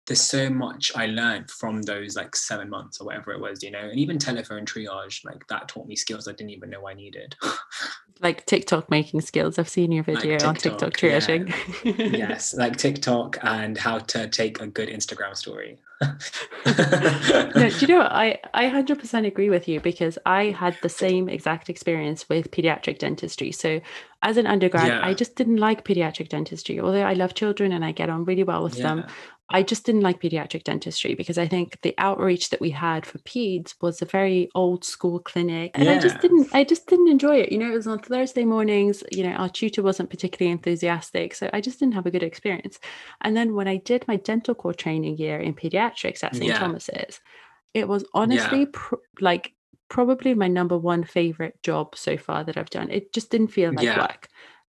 there's 0.09 0.23
so 0.23 0.49
much 0.49 0.90
I 0.97 1.07
learned 1.07 1.51
from 1.51 1.83
those 1.83 2.16
like 2.16 2.35
seven 2.35 2.71
months 2.71 3.01
or 3.01 3.07
whatever 3.07 3.33
it 3.33 3.40
was, 3.40 3.62
you 3.62 3.71
know, 3.71 3.79
and 3.79 3.99
even 3.99 4.18
telephone 4.18 4.64
triage, 4.64 5.23
like 5.25 5.47
that 5.49 5.68
taught 5.68 5.87
me 5.87 5.97
skills 5.97 6.27
I 6.27 6.33
didn't 6.33 6.51
even 6.51 6.71
know 6.71 6.88
I 6.88 6.94
needed. 6.94 7.37
like 8.21 8.47
TikTok 8.47 8.90
making 8.90 9.21
skills. 9.21 9.59
I've 9.59 9.68
seen 9.68 9.92
your 9.92 10.03
video 10.03 10.38
like 10.38 10.38
TikTok, 10.38 10.49
on 10.49 10.57
TikTok 10.57 10.92
triaging. 10.94 11.55
Yeah. 11.85 12.29
yes, 12.29 12.55
like 12.59 12.77
TikTok 12.77 13.37
and 13.42 13.77
how 13.77 13.99
to 13.99 14.29
take 14.29 14.61
a 14.61 14.66
good 14.66 14.88
Instagram 14.88 15.37
story. 15.37 15.79
no, 16.01 17.71
do 17.71 17.79
you 17.81 17.87
know 17.88 17.99
what? 17.99 18.12
I, 18.12 18.38
I 18.55 18.66
100% 18.66 19.27
agree 19.27 19.51
with 19.51 19.68
you 19.68 19.81
because 19.81 20.16
I 20.25 20.44
had 20.44 20.77
the 20.81 20.88
same 20.88 21.29
exact 21.29 21.68
experience 21.68 22.29
with 22.29 22.51
pediatric 22.51 22.99
dentistry. 22.99 23.53
So, 23.53 23.81
as 24.23 24.37
an 24.37 24.47
undergrad, 24.47 24.87
yeah. 24.87 25.01
I 25.05 25.12
just 25.12 25.35
didn't 25.35 25.57
like 25.57 25.85
pediatric 25.85 26.29
dentistry. 26.29 26.81
Although 26.81 27.03
I 27.03 27.14
love 27.14 27.35
children 27.35 27.73
and 27.73 27.85
I 27.85 27.92
get 27.92 28.11
on 28.11 28.25
really 28.25 28.44
well 28.44 28.62
with 28.62 28.77
yeah. 28.77 28.83
them, 28.83 29.07
I 29.50 29.62
just 29.62 29.87
didn't 29.87 30.02
like 30.02 30.20
pediatric 30.20 30.64
dentistry 30.64 31.14
because 31.14 31.38
I 31.38 31.48
think 31.48 31.80
the 31.80 31.94
outreach 31.96 32.50
that 32.50 32.61
we 32.61 32.70
had 32.70 33.06
for 33.06 33.18
peds 33.20 33.74
was 33.80 34.02
a 34.02 34.06
very 34.06 34.50
old 34.54 34.84
school 34.84 35.20
clinic. 35.20 35.70
And 35.74 35.84
yeah. 35.84 35.92
I 35.92 35.98
just 35.98 36.20
didn't 36.20 36.48
I 36.52 36.64
just 36.64 36.87
didn't 36.87 37.08
enjoy 37.08 37.37
it. 37.37 37.50
You 37.50 37.58
know, 37.58 37.70
it 37.72 37.76
was 37.76 37.87
on 37.87 37.98
Thursday 37.98 38.44
mornings, 38.44 39.02
you 39.11 39.22
know, 39.22 39.32
our 39.32 39.48
tutor 39.48 39.82
wasn't 39.82 40.11
particularly 40.11 40.52
enthusiastic. 40.52 41.34
So 41.34 41.48
I 41.52 41.62
just 41.62 41.78
didn't 41.78 41.94
have 41.94 42.04
a 42.04 42.11
good 42.11 42.22
experience. 42.22 42.78
And 43.22 43.34
then 43.34 43.54
when 43.54 43.68
I 43.68 43.78
did 43.78 44.06
my 44.06 44.16
dental 44.16 44.54
core 44.54 44.74
training 44.74 45.16
year 45.16 45.40
in 45.40 45.54
pediatrics 45.54 46.22
at 46.22 46.34
St. 46.34 46.44
Yeah. 46.44 46.58
Thomas's, 46.58 47.20
it 47.72 47.88
was 47.88 48.04
honestly 48.12 48.61
yeah. 48.61 48.72
pr- 48.72 48.96
like 49.20 49.54
probably 49.88 50.34
my 50.34 50.48
number 50.48 50.76
one 50.76 51.04
favorite 51.04 51.62
job 51.62 51.96
so 51.96 52.18
far 52.18 52.44
that 52.44 52.58
I've 52.58 52.68
done. 52.68 52.90
It 52.90 53.14
just 53.14 53.30
didn't 53.30 53.48
feel 53.48 53.72
like 53.72 53.96
work 53.96 54.28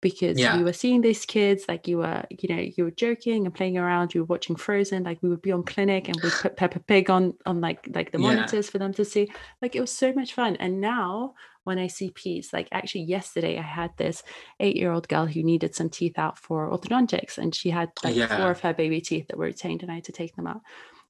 because 0.01 0.39
yeah. 0.39 0.57
we 0.57 0.63
were 0.63 0.73
seeing 0.73 1.01
these 1.01 1.25
kids 1.25 1.65
like 1.69 1.89
you 1.89 1.99
were 1.99 2.25
you 2.31 2.55
know 2.55 2.63
you 2.77 2.85
were 2.85 2.91
joking 2.91 3.45
and 3.45 3.55
playing 3.55 3.77
around 3.77 4.15
you 4.15 4.21
were 4.21 4.27
watching 4.27 4.57
frozen 4.57 5.03
like 5.03 5.19
we 5.23 5.29
would 5.29 5.43
be 5.43 5.53
on 5.53 5.63
clinic 5.63 6.09
and 6.09 6.19
we 6.23 6.31
put 6.31 6.57
peppa 6.57 6.79
pig 6.81 7.11
on 7.11 7.35
on 7.47 7.61
like 7.61 7.89
like 7.95 8.13
the 8.13 8.19
monitors 8.19 8.67
yeah. 8.67 8.71
for 8.71 8.79
them 8.79 8.93
to 8.93 9.05
see 9.05 9.31
like 9.61 9.75
it 9.75 9.81
was 9.81 9.91
so 9.91 10.13
much 10.13 10.35
fun 10.35 10.57
and 10.57 10.81
now 10.81 11.35
when 11.65 11.79
i 11.79 11.87
see 11.87 12.11
peds 12.11 12.53
like 12.53 12.69
actually 12.71 13.03
yesterday 13.03 13.59
i 13.59 13.63
had 13.63 13.91
this 13.97 14.23
eight 14.61 14.77
year 14.77 14.93
old 14.93 15.09
girl 15.09 15.27
who 15.27 15.43
needed 15.43 15.75
some 15.75 15.91
teeth 15.91 16.19
out 16.19 16.39
for 16.39 16.71
orthodontics 16.71 17.39
and 17.39 17.55
she 17.55 17.71
had 17.71 17.91
like 18.05 18.15
yeah. 18.15 18.37
four 18.37 18.51
of 18.51 18.61
her 18.61 18.73
baby 18.73 19.01
teeth 19.01 19.27
that 19.29 19.39
were 19.39 19.47
retained 19.47 19.83
and 19.83 19.91
i 19.91 19.97
had 19.97 20.05
to 20.05 20.13
take 20.13 20.35
them 20.37 20.47
out 20.47 20.61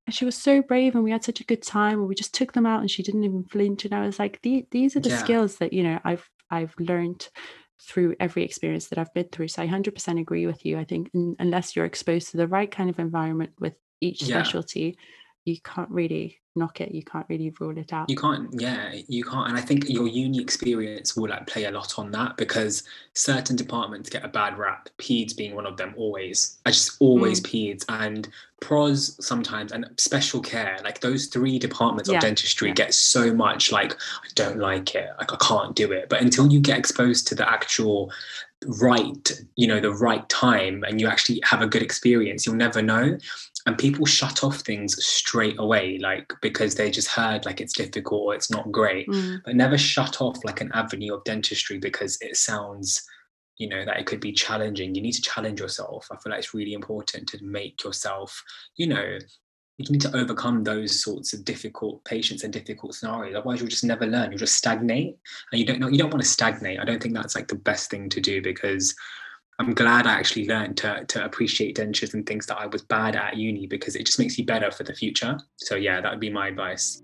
and 0.06 0.14
she 0.14 0.24
was 0.24 0.34
so 0.34 0.62
brave 0.62 0.94
and 0.94 1.04
we 1.04 1.10
had 1.10 1.22
such 1.22 1.40
a 1.40 1.44
good 1.44 1.62
time 1.62 1.98
and 1.98 2.08
we 2.08 2.14
just 2.14 2.32
took 2.32 2.54
them 2.54 2.64
out 2.64 2.80
and 2.80 2.90
she 2.90 3.02
didn't 3.02 3.24
even 3.24 3.44
flinch 3.44 3.84
and 3.84 3.94
i 3.94 4.00
was 4.00 4.18
like 4.18 4.40
these 4.40 4.96
are 4.96 5.00
the 5.00 5.10
skills 5.10 5.56
that 5.56 5.74
you 5.74 5.82
know 5.82 6.00
i've 6.04 6.30
i've 6.50 6.74
learned 6.78 7.28
through 7.80 8.16
every 8.18 8.44
experience 8.44 8.88
that 8.88 8.98
I've 8.98 9.12
been 9.14 9.28
through. 9.30 9.48
So 9.48 9.62
I 9.62 9.68
100% 9.68 10.20
agree 10.20 10.46
with 10.46 10.64
you. 10.64 10.78
I 10.78 10.84
think 10.84 11.10
unless 11.38 11.76
you're 11.76 11.84
exposed 11.84 12.30
to 12.30 12.36
the 12.36 12.48
right 12.48 12.70
kind 12.70 12.90
of 12.90 12.98
environment 12.98 13.52
with 13.58 13.74
each 14.00 14.22
yeah. 14.22 14.42
specialty, 14.42 14.98
you 15.44 15.58
can't 15.60 15.90
really 15.90 16.40
knock 16.58 16.80
it. 16.80 16.94
You 16.94 17.02
can't 17.02 17.26
really 17.28 17.52
rule 17.60 17.76
it 17.78 17.92
out. 17.92 18.10
You 18.10 18.16
can't, 18.16 18.48
yeah, 18.52 18.94
you 19.06 19.24
can't. 19.24 19.48
And 19.48 19.58
I 19.58 19.60
think 19.60 19.88
your 19.88 20.06
uni 20.06 20.40
experience 20.40 21.16
will 21.16 21.28
like 21.28 21.46
play 21.46 21.64
a 21.64 21.70
lot 21.70 21.98
on 21.98 22.10
that 22.12 22.36
because 22.36 22.82
certain 23.14 23.56
departments 23.56 24.10
get 24.10 24.24
a 24.24 24.28
bad 24.28 24.58
rap, 24.58 24.88
PEDS 24.98 25.36
being 25.36 25.54
one 25.54 25.66
of 25.66 25.76
them 25.76 25.94
always. 25.96 26.58
I 26.66 26.70
just 26.70 26.96
always 27.00 27.40
mm. 27.40 27.74
PEDS 27.74 27.84
and 27.88 28.28
pros 28.60 29.24
sometimes 29.24 29.70
and 29.70 29.88
special 29.98 30.40
care 30.40 30.78
like 30.82 31.00
those 31.00 31.26
three 31.26 31.60
departments 31.60 32.10
yeah. 32.10 32.16
of 32.16 32.22
dentistry 32.22 32.68
yeah. 32.68 32.74
get 32.74 32.92
so 32.92 33.32
much 33.32 33.70
like 33.70 33.92
i 33.92 34.28
don't 34.34 34.58
like 34.58 34.96
it 34.96 35.10
like 35.18 35.32
i 35.32 35.36
can't 35.36 35.76
do 35.76 35.92
it 35.92 36.08
but 36.08 36.20
until 36.20 36.50
you 36.50 36.58
get 36.58 36.76
exposed 36.76 37.28
to 37.28 37.36
the 37.36 37.48
actual 37.48 38.10
right 38.80 39.40
you 39.54 39.68
know 39.68 39.78
the 39.78 39.92
right 39.92 40.28
time 40.28 40.82
and 40.88 41.00
you 41.00 41.06
actually 41.06 41.40
have 41.44 41.62
a 41.62 41.66
good 41.66 41.82
experience 41.82 42.44
you'll 42.44 42.56
never 42.56 42.82
know 42.82 43.16
and 43.68 43.76
people 43.76 44.06
shut 44.06 44.42
off 44.42 44.60
things 44.60 45.04
straight 45.04 45.58
away 45.58 45.98
like 45.98 46.32
because 46.40 46.74
they 46.74 46.90
just 46.90 47.08
heard 47.08 47.44
like 47.44 47.60
it's 47.60 47.76
difficult 47.76 48.22
or 48.22 48.34
it's 48.34 48.50
not 48.50 48.72
great. 48.72 49.06
Mm. 49.08 49.42
but 49.44 49.56
never 49.56 49.76
shut 49.76 50.22
off 50.22 50.42
like 50.42 50.62
an 50.62 50.70
avenue 50.72 51.12
of 51.14 51.22
dentistry 51.24 51.76
because 51.76 52.16
it 52.22 52.36
sounds 52.36 53.06
you 53.58 53.68
know 53.68 53.84
that 53.84 53.98
it 53.98 54.06
could 54.06 54.20
be 54.20 54.32
challenging. 54.32 54.94
You 54.94 55.02
need 55.02 55.12
to 55.12 55.20
challenge 55.20 55.60
yourself. 55.60 56.08
I 56.10 56.16
feel 56.16 56.30
like 56.30 56.38
it's 56.38 56.54
really 56.54 56.72
important 56.72 57.28
to 57.28 57.44
make 57.44 57.84
yourself 57.84 58.42
you 58.76 58.86
know 58.86 59.18
you 59.76 59.86
need 59.90 60.00
to 60.00 60.16
overcome 60.16 60.64
those 60.64 61.02
sorts 61.04 61.34
of 61.34 61.44
difficult 61.44 62.02
patients 62.04 62.44
and 62.44 62.52
difficult 62.52 62.94
scenarios. 62.94 63.36
Otherwise 63.36 63.60
you'll 63.60 63.68
just 63.68 63.84
never 63.84 64.06
learn. 64.06 64.30
You'll 64.30 64.38
just 64.38 64.56
stagnate 64.56 65.18
and 65.52 65.60
you 65.60 65.66
don't 65.66 65.78
know 65.78 65.88
you 65.88 65.98
don't 65.98 66.10
want 66.10 66.22
to 66.22 66.28
stagnate. 66.28 66.80
I 66.80 66.84
don't 66.86 67.02
think 67.02 67.14
that's 67.14 67.34
like 67.34 67.48
the 67.48 67.56
best 67.70 67.90
thing 67.90 68.08
to 68.08 68.20
do 68.22 68.40
because 68.40 68.94
i'm 69.58 69.74
glad 69.74 70.06
i 70.06 70.12
actually 70.12 70.46
learned 70.46 70.76
to, 70.76 71.04
to 71.06 71.24
appreciate 71.24 71.76
dentures 71.76 72.14
and 72.14 72.26
things 72.26 72.46
that 72.46 72.58
i 72.58 72.66
was 72.66 72.82
bad 72.82 73.16
at 73.16 73.36
uni 73.36 73.66
because 73.66 73.96
it 73.96 74.06
just 74.06 74.18
makes 74.18 74.38
you 74.38 74.44
better 74.44 74.70
for 74.70 74.84
the 74.84 74.94
future 74.94 75.38
so 75.56 75.74
yeah 75.74 76.00
that 76.00 76.10
would 76.10 76.20
be 76.20 76.30
my 76.30 76.48
advice 76.48 77.02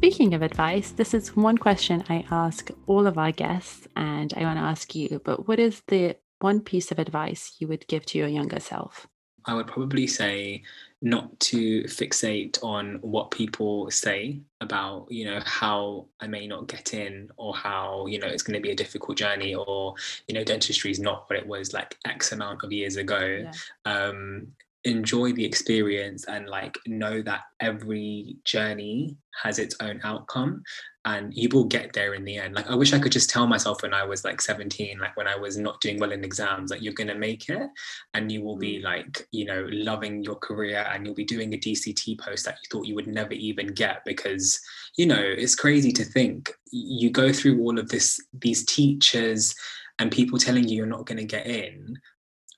Speaking 0.00 0.32
of 0.32 0.40
advice, 0.40 0.92
this 0.92 1.12
is 1.12 1.36
one 1.36 1.58
question 1.58 2.02
I 2.08 2.24
ask 2.30 2.70
all 2.86 3.06
of 3.06 3.18
our 3.18 3.32
guests, 3.32 3.86
and 3.96 4.32
I 4.34 4.44
want 4.44 4.58
to 4.58 4.62
ask 4.62 4.94
you. 4.94 5.20
But 5.22 5.46
what 5.46 5.58
is 5.58 5.82
the 5.88 6.16
one 6.40 6.60
piece 6.60 6.90
of 6.90 6.98
advice 6.98 7.56
you 7.58 7.68
would 7.68 7.86
give 7.86 8.04
to 8.06 8.18
your 8.18 8.28
younger 8.28 8.60
self? 8.60 9.06
I 9.46 9.54
would 9.54 9.66
probably 9.66 10.06
say 10.06 10.62
not 11.02 11.38
to 11.40 11.84
fixate 11.84 12.62
on 12.62 12.98
what 13.00 13.30
people 13.30 13.90
say 13.90 14.40
about, 14.60 15.06
you 15.10 15.24
know, 15.24 15.40
how 15.44 16.06
I 16.20 16.26
may 16.26 16.46
not 16.46 16.66
get 16.66 16.92
in 16.92 17.30
or 17.36 17.54
how, 17.54 18.06
you 18.06 18.18
know, 18.18 18.26
it's 18.26 18.42
going 18.42 18.58
to 18.58 18.60
be 18.60 18.72
a 18.72 18.76
difficult 18.76 19.16
journey 19.16 19.54
or, 19.54 19.94
you 20.28 20.34
know, 20.34 20.44
dentistry 20.44 20.90
is 20.90 21.00
not 21.00 21.24
what 21.28 21.38
it 21.38 21.46
was 21.46 21.72
like 21.72 21.96
X 22.04 22.32
amount 22.32 22.62
of 22.62 22.72
years 22.72 22.96
ago. 22.96 23.44
Yeah. 23.44 23.52
Um, 23.86 24.48
enjoy 24.84 25.32
the 25.32 25.44
experience 25.44 26.24
and 26.24 26.48
like 26.48 26.78
know 26.86 27.20
that 27.22 27.42
every 27.60 28.36
journey 28.44 29.16
has 29.42 29.58
its 29.58 29.76
own 29.80 30.00
outcome 30.04 30.62
and 31.06 31.32
you 31.34 31.48
will 31.50 31.64
get 31.64 31.92
there 31.94 32.12
in 32.12 32.24
the 32.24 32.36
end 32.36 32.54
like 32.54 32.68
i 32.70 32.74
wish 32.74 32.92
i 32.92 32.98
could 32.98 33.12
just 33.12 33.30
tell 33.30 33.46
myself 33.46 33.82
when 33.82 33.94
i 33.94 34.04
was 34.04 34.22
like 34.22 34.40
17 34.40 34.98
like 34.98 35.16
when 35.16 35.26
i 35.26 35.36
was 35.36 35.56
not 35.56 35.80
doing 35.80 35.98
well 35.98 36.12
in 36.12 36.24
exams 36.24 36.70
like 36.70 36.82
you're 36.82 36.92
going 36.92 37.08
to 37.08 37.14
make 37.14 37.48
it 37.48 37.68
and 38.12 38.30
you 38.30 38.42
will 38.42 38.56
be 38.56 38.78
mm. 38.78 38.84
like 38.84 39.26
you 39.32 39.46
know 39.46 39.66
loving 39.70 40.22
your 40.22 40.36
career 40.36 40.86
and 40.92 41.06
you'll 41.06 41.14
be 41.14 41.24
doing 41.24 41.54
a 41.54 41.58
dct 41.58 42.18
post 42.20 42.44
that 42.44 42.58
you 42.62 42.68
thought 42.70 42.86
you 42.86 42.94
would 42.94 43.06
never 43.06 43.32
even 43.32 43.68
get 43.68 44.02
because 44.04 44.60
you 44.96 45.06
know 45.06 45.20
it's 45.20 45.54
crazy 45.54 45.92
to 45.92 46.04
think 46.04 46.52
you 46.70 47.10
go 47.10 47.32
through 47.32 47.60
all 47.60 47.78
of 47.78 47.88
this 47.88 48.20
these 48.34 48.66
teachers 48.66 49.54
and 49.98 50.10
people 50.10 50.38
telling 50.38 50.68
you 50.68 50.76
you're 50.76 50.86
not 50.86 51.06
going 51.06 51.18
to 51.18 51.24
get 51.24 51.46
in 51.46 51.98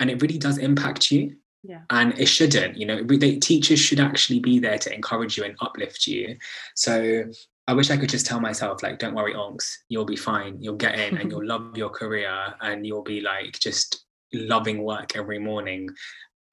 and 0.00 0.10
it 0.10 0.20
really 0.20 0.38
does 0.38 0.58
impact 0.58 1.10
you 1.10 1.36
yeah. 1.64 1.82
And 1.90 2.18
it 2.18 2.26
shouldn't, 2.26 2.76
you 2.76 2.86
know, 2.86 3.04
they, 3.04 3.36
teachers 3.36 3.78
should 3.78 4.00
actually 4.00 4.40
be 4.40 4.58
there 4.58 4.78
to 4.78 4.92
encourage 4.92 5.38
you 5.38 5.44
and 5.44 5.54
uplift 5.60 6.08
you. 6.08 6.36
So 6.74 7.24
I 7.68 7.74
wish 7.74 7.90
I 7.90 7.96
could 7.96 8.08
just 8.08 8.26
tell 8.26 8.40
myself, 8.40 8.82
like, 8.82 8.98
don't 8.98 9.14
worry, 9.14 9.34
onks, 9.34 9.70
you'll 9.88 10.04
be 10.04 10.16
fine. 10.16 10.60
You'll 10.60 10.76
get 10.76 10.98
in 10.98 11.18
and 11.18 11.30
you'll 11.30 11.46
love 11.54 11.76
your 11.76 11.90
career 11.90 12.54
and 12.60 12.84
you'll 12.86 13.02
be 13.02 13.20
like 13.20 13.58
just 13.58 14.04
loving 14.32 14.82
work 14.82 15.16
every 15.16 15.38
morning. 15.38 15.88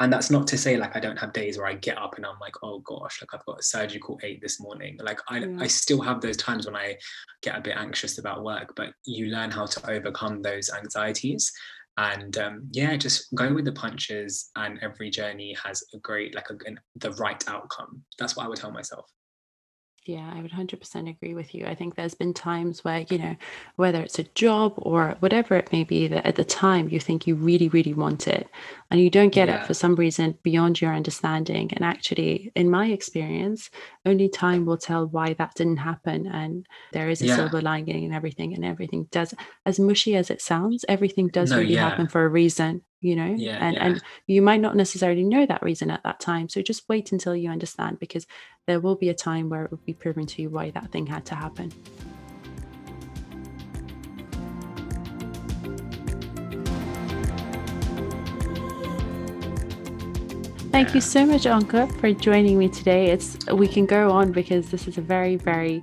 And 0.01 0.13
that's 0.13 0.29
not 0.29 0.47
to 0.47 0.57
say 0.57 0.77
like 0.77 0.95
I 0.95 1.01
don't 1.01 1.17
have 1.17 1.33
days 1.33 1.57
where 1.57 1.67
I 1.67 1.73
get 1.73 1.97
up 1.97 2.15
and 2.15 2.25
I'm 2.25 2.39
like, 2.39 2.53
oh 2.63 2.79
gosh, 2.79 3.21
like 3.21 3.33
I've 3.33 3.45
got 3.45 3.59
a 3.59 3.63
surgical 3.63 4.17
eight 4.23 4.41
this 4.41 4.61
morning. 4.61 4.97
Like 5.01 5.19
I, 5.27 5.45
I 5.59 5.67
still 5.67 5.99
have 6.01 6.21
those 6.21 6.37
times 6.37 6.65
when 6.65 6.75
I 6.75 6.95
get 7.41 7.57
a 7.57 7.61
bit 7.61 7.75
anxious 7.75 8.17
about 8.17 8.43
work, 8.43 8.73
but 8.77 8.93
you 9.05 9.25
learn 9.27 9.51
how 9.51 9.65
to 9.65 9.91
overcome 9.91 10.41
those 10.41 10.69
anxieties 10.71 11.51
and 11.99 12.37
um, 12.37 12.67
yeah 12.71 12.95
just 12.95 13.33
go 13.35 13.53
with 13.53 13.65
the 13.65 13.73
punches 13.73 14.51
and 14.55 14.79
every 14.81 15.09
journey 15.09 15.55
has 15.61 15.83
a 15.93 15.97
great 15.97 16.33
like 16.33 16.49
a, 16.49 16.55
the 16.95 17.11
right 17.13 17.43
outcome 17.49 18.01
that's 18.17 18.37
what 18.37 18.45
i 18.45 18.47
would 18.47 18.57
tell 18.57 18.71
myself 18.71 19.05
Yeah, 20.09 20.33
I 20.35 20.41
would 20.41 20.51
100% 20.51 21.07
agree 21.07 21.35
with 21.35 21.53
you. 21.53 21.67
I 21.67 21.75
think 21.75 21.93
there's 21.93 22.15
been 22.15 22.33
times 22.33 22.83
where, 22.83 23.05
you 23.11 23.19
know, 23.19 23.35
whether 23.75 24.01
it's 24.01 24.17
a 24.17 24.23
job 24.23 24.73
or 24.77 25.15
whatever 25.19 25.55
it 25.55 25.71
may 25.71 25.83
be, 25.83 26.07
that 26.07 26.25
at 26.25 26.35
the 26.35 26.43
time 26.43 26.89
you 26.89 26.99
think 26.99 27.27
you 27.27 27.35
really, 27.35 27.69
really 27.69 27.93
want 27.93 28.27
it 28.27 28.49
and 28.89 28.99
you 28.99 29.11
don't 29.11 29.31
get 29.31 29.49
yeah. 29.49 29.61
it 29.61 29.67
for 29.67 29.75
some 29.75 29.93
reason 29.93 30.35
beyond 30.41 30.81
your 30.81 30.95
understanding. 30.95 31.69
And 31.73 31.85
actually, 31.85 32.51
in 32.55 32.71
my 32.71 32.87
experience, 32.87 33.69
only 34.03 34.29
time 34.29 34.65
will 34.65 34.79
tell 34.79 35.05
why 35.05 35.33
that 35.35 35.53
didn't 35.53 35.77
happen. 35.77 36.25
And 36.25 36.65
there 36.91 37.09
is 37.09 37.21
a 37.21 37.27
yeah. 37.27 37.35
silver 37.35 37.61
lining 37.61 38.03
and 38.03 38.15
everything, 38.15 38.55
and 38.55 38.65
everything 38.65 39.07
does, 39.11 39.35
as 39.67 39.79
mushy 39.79 40.15
as 40.15 40.31
it 40.31 40.41
sounds, 40.41 40.85
everything 40.89 41.27
does 41.27 41.51
no, 41.51 41.59
really 41.59 41.75
yeah. 41.75 41.87
happen 41.87 42.07
for 42.07 42.25
a 42.25 42.29
reason 42.29 42.81
you 43.01 43.15
know 43.15 43.33
yeah, 43.37 43.57
and 43.61 43.75
yeah. 43.75 43.85
and 43.85 44.03
you 44.27 44.41
might 44.41 44.61
not 44.61 44.75
necessarily 44.75 45.23
know 45.23 45.45
that 45.45 45.63
reason 45.63 45.89
at 45.89 46.03
that 46.03 46.19
time 46.19 46.49
so 46.49 46.61
just 46.61 46.87
wait 46.89 47.11
until 47.11 47.35
you 47.35 47.49
understand 47.49 47.99
because 47.99 48.27
there 48.67 48.79
will 48.79 48.95
be 48.95 49.09
a 49.09 49.13
time 49.13 49.49
where 49.49 49.65
it 49.65 49.71
will 49.71 49.79
be 49.85 49.93
proven 49.93 50.25
to 50.25 50.41
you 50.41 50.49
why 50.49 50.69
that 50.71 50.91
thing 50.91 51.05
had 51.05 51.25
to 51.25 51.35
happen 51.35 51.71
Thank 60.71 60.93
you 60.93 61.01
so 61.01 61.25
much, 61.25 61.41
Onkar, 61.41 61.91
for 61.99 62.13
joining 62.13 62.59
me 62.59 62.69
today. 62.69 63.07
It's 63.07 63.37
we 63.47 63.67
can 63.67 63.87
go 63.87 64.11
on 64.11 64.31
because 64.31 64.69
this 64.69 64.87
is 64.87 64.99
a 64.99 65.01
very, 65.01 65.35
very 65.35 65.81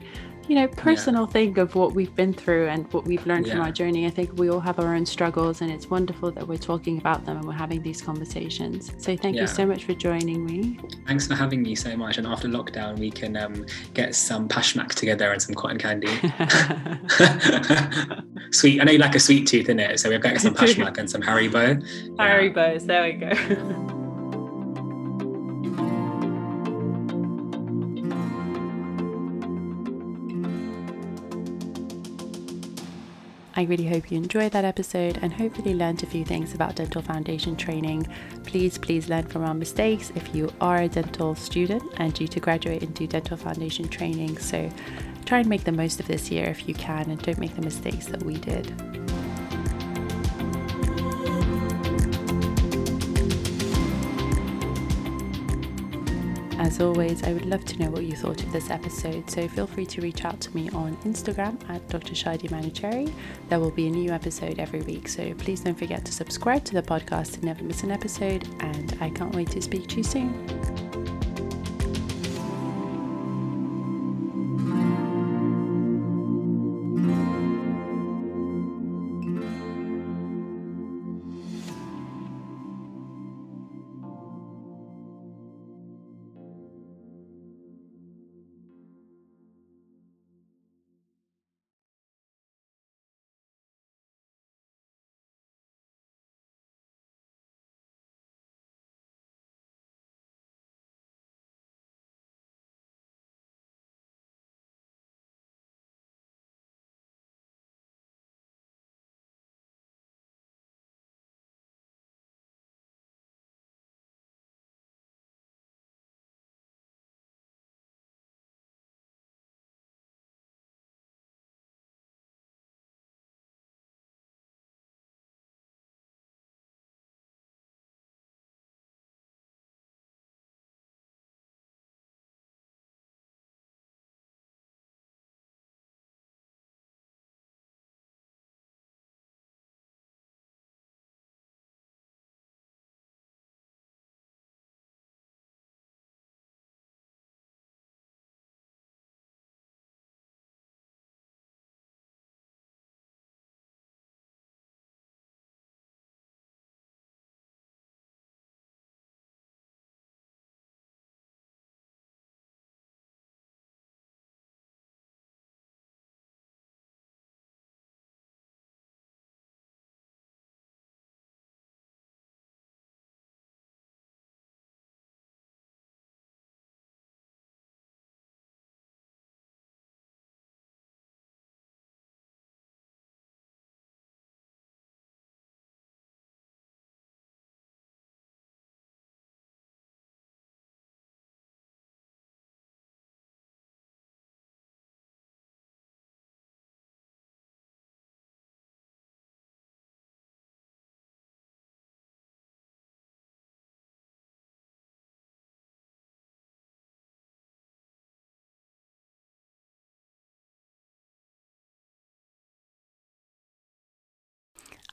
you 0.49 0.55
know, 0.55 0.69
personal 0.69 1.23
yeah. 1.23 1.33
thing 1.33 1.59
of 1.59 1.75
what 1.75 1.93
we've 1.93 2.15
been 2.15 2.33
through 2.33 2.69
and 2.69 2.91
what 2.93 3.05
we've 3.05 3.25
learned 3.27 3.47
yeah. 3.47 3.55
from 3.55 3.63
our 3.63 3.73
journey. 3.73 4.07
I 4.07 4.11
think 4.11 4.39
we 4.39 4.51
all 4.51 4.61
have 4.61 4.79
our 4.79 4.95
own 4.95 5.07
struggles, 5.07 5.61
and 5.61 5.71
it's 5.71 5.91
wonderful 5.91 6.31
that 6.33 6.47
we're 6.47 6.57
talking 6.57 6.99
about 6.99 7.25
them 7.25 7.39
and 7.39 7.47
we're 7.47 7.55
having 7.55 7.83
these 7.83 8.03
conversations. 8.03 8.93
So, 8.99 9.17
thank 9.17 9.37
yeah. 9.37 9.43
you 9.43 9.47
so 9.47 9.67
much 9.67 9.85
for 9.85 9.95
joining 9.95 10.45
me. 10.45 10.79
Thanks 11.07 11.27
for 11.27 11.35
having 11.35 11.63
me 11.63 11.75
so 11.75 11.97
much. 11.97 12.19
And 12.19 12.27
after 12.27 12.49
lockdown, 12.49 12.99
we 12.99 13.11
can 13.11 13.37
um, 13.37 13.67
get 13.95 14.15
some 14.15 14.49
pashmak 14.49 14.91
together 14.91 15.33
and 15.33 15.41
some 15.41 15.55
cotton 15.55 15.79
candy. 15.79 16.07
sweet. 18.51 18.81
I 18.81 18.85
know 18.85 18.93
you 18.93 18.99
like 18.99 19.15
a 19.15 19.21
sweet 19.21 19.47
tooth 19.47 19.69
in 19.69 19.81
it, 19.81 20.01
so 20.01 20.11
we've 20.11 20.21
got 20.21 20.41
some 20.41 20.55
pashmak 20.55 20.99
and 20.99 21.11
some 21.11 21.23
Haribo. 21.23 21.83
Haribos. 22.17 22.87
There 22.87 23.03
we 23.03 23.13
go. 23.13 24.03
I 33.59 33.63
really 33.63 33.87
hope 33.87 34.11
you 34.11 34.19
enjoyed 34.19 34.53
that 34.53 34.67
episode 34.67 35.19
and 35.23 35.33
hopefully 35.33 35.75
learned 35.75 36.03
a 36.03 36.07
few 36.07 36.27
things 36.27 36.53
about 36.53 36.77
dental 36.77 37.01
foundation 37.01 37.57
training. 37.57 38.07
Please, 38.45 38.77
please 38.77 39.09
learn 39.09 39.27
from 39.27 39.45
our 39.45 39.55
mistakes 39.55 40.13
if 40.15 40.35
you 40.35 40.53
are 40.61 40.83
a 40.83 40.89
dental 40.89 41.35
student 41.35 41.83
and 41.97 42.13
due 42.13 42.29
to 42.29 42.39
graduate 42.39 42.83
into 42.83 43.07
dental 43.07 43.39
foundation 43.39 43.89
training. 43.89 44.37
So 44.37 44.71
try 45.25 45.39
and 45.39 45.49
make 45.49 45.65
the 45.65 45.73
most 45.73 46.01
of 46.01 46.07
this 46.07 46.31
year 46.31 46.45
if 46.45 46.69
you 46.69 46.75
can 46.75 47.11
and 47.11 47.21
don't 47.23 47.39
make 47.39 47.55
the 47.57 47.63
mistakes 47.63 48.05
that 48.07 48.23
we 48.25 48.35
did. 48.35 49.16
As 56.67 56.81
always, 56.81 57.23
I 57.23 57.33
would 57.33 57.47
love 57.47 57.65
to 57.67 57.79
know 57.79 57.91
what 57.91 58.03
you 58.03 58.17
thought 58.17 58.43
of 58.43 58.51
this 58.51 58.71
episode, 58.71 59.31
so 59.31 59.47
feel 59.47 59.69
free 59.69 59.87
to 59.87 60.01
reach 60.01 60.25
out 60.25 60.41
to 60.41 60.53
me 60.57 60.69
on 60.71 60.97
Instagram 61.05 61.57
at 61.71 61.89
Dr. 61.89 62.13
Shadi 62.13 62.51
Manuchehri. 62.51 63.15
There 63.49 63.61
will 63.61 63.71
be 63.71 63.87
a 63.87 63.91
new 63.91 64.11
episode 64.11 64.59
every 64.59 64.83
week, 64.83 65.07
so 65.07 65.33
please 65.35 65.61
don't 65.61 65.79
forget 65.79 66.05
to 66.07 66.13
subscribe 66.13 66.65
to 66.65 66.75
the 66.75 66.83
podcast 66.83 67.35
to 67.35 67.47
never 67.47 67.63
miss 67.63 67.85
an 67.85 67.93
episode, 67.93 68.49
and 68.59 68.99
I 69.01 69.11
can't 69.11 69.33
wait 69.33 69.53
to 69.53 69.63
speak 69.63 69.87
to 69.91 69.99
you 69.99 70.03
soon. 70.03 70.86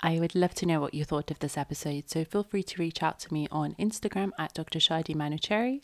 I 0.05 0.19
would 0.19 0.35
love 0.35 0.53
to 0.55 0.65
know 0.65 0.81
what 0.81 0.93
you 0.93 1.05
thought 1.05 1.31
of 1.31 1.39
this 1.39 1.57
episode, 1.57 2.09
so 2.09 2.25
feel 2.25 2.43
free 2.43 2.63
to 2.63 2.81
reach 2.81 3.01
out 3.01 3.19
to 3.19 3.33
me 3.33 3.47
on 3.49 3.73
Instagram 3.75 4.31
at 4.37 4.53
Dr. 4.53 4.79
Shadi 4.79 5.15
Manuchehri. 5.15 5.79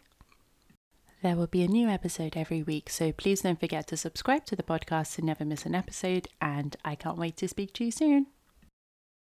There 1.24 1.38
will 1.38 1.48
be 1.48 1.64
a 1.64 1.70
new 1.70 1.88
episode 1.88 2.36
every 2.36 2.62
week, 2.62 2.90
so 2.90 3.14
please 3.14 3.44
don't 3.44 3.62
forget 3.62 3.88
to 3.88 3.96
subscribe 3.96 4.44
to 4.48 4.58
the 4.58 4.64
podcast 4.64 5.16
to 5.16 5.22
never 5.22 5.46
miss 5.46 5.66
an 5.66 5.74
episode, 5.74 6.28
and 6.42 6.76
I 6.84 6.96
can't 6.96 7.18
wait 7.18 7.38
to 7.38 7.48
speak 7.48 7.72
to 7.76 7.86
you 7.86 7.92
soon. 7.92 8.28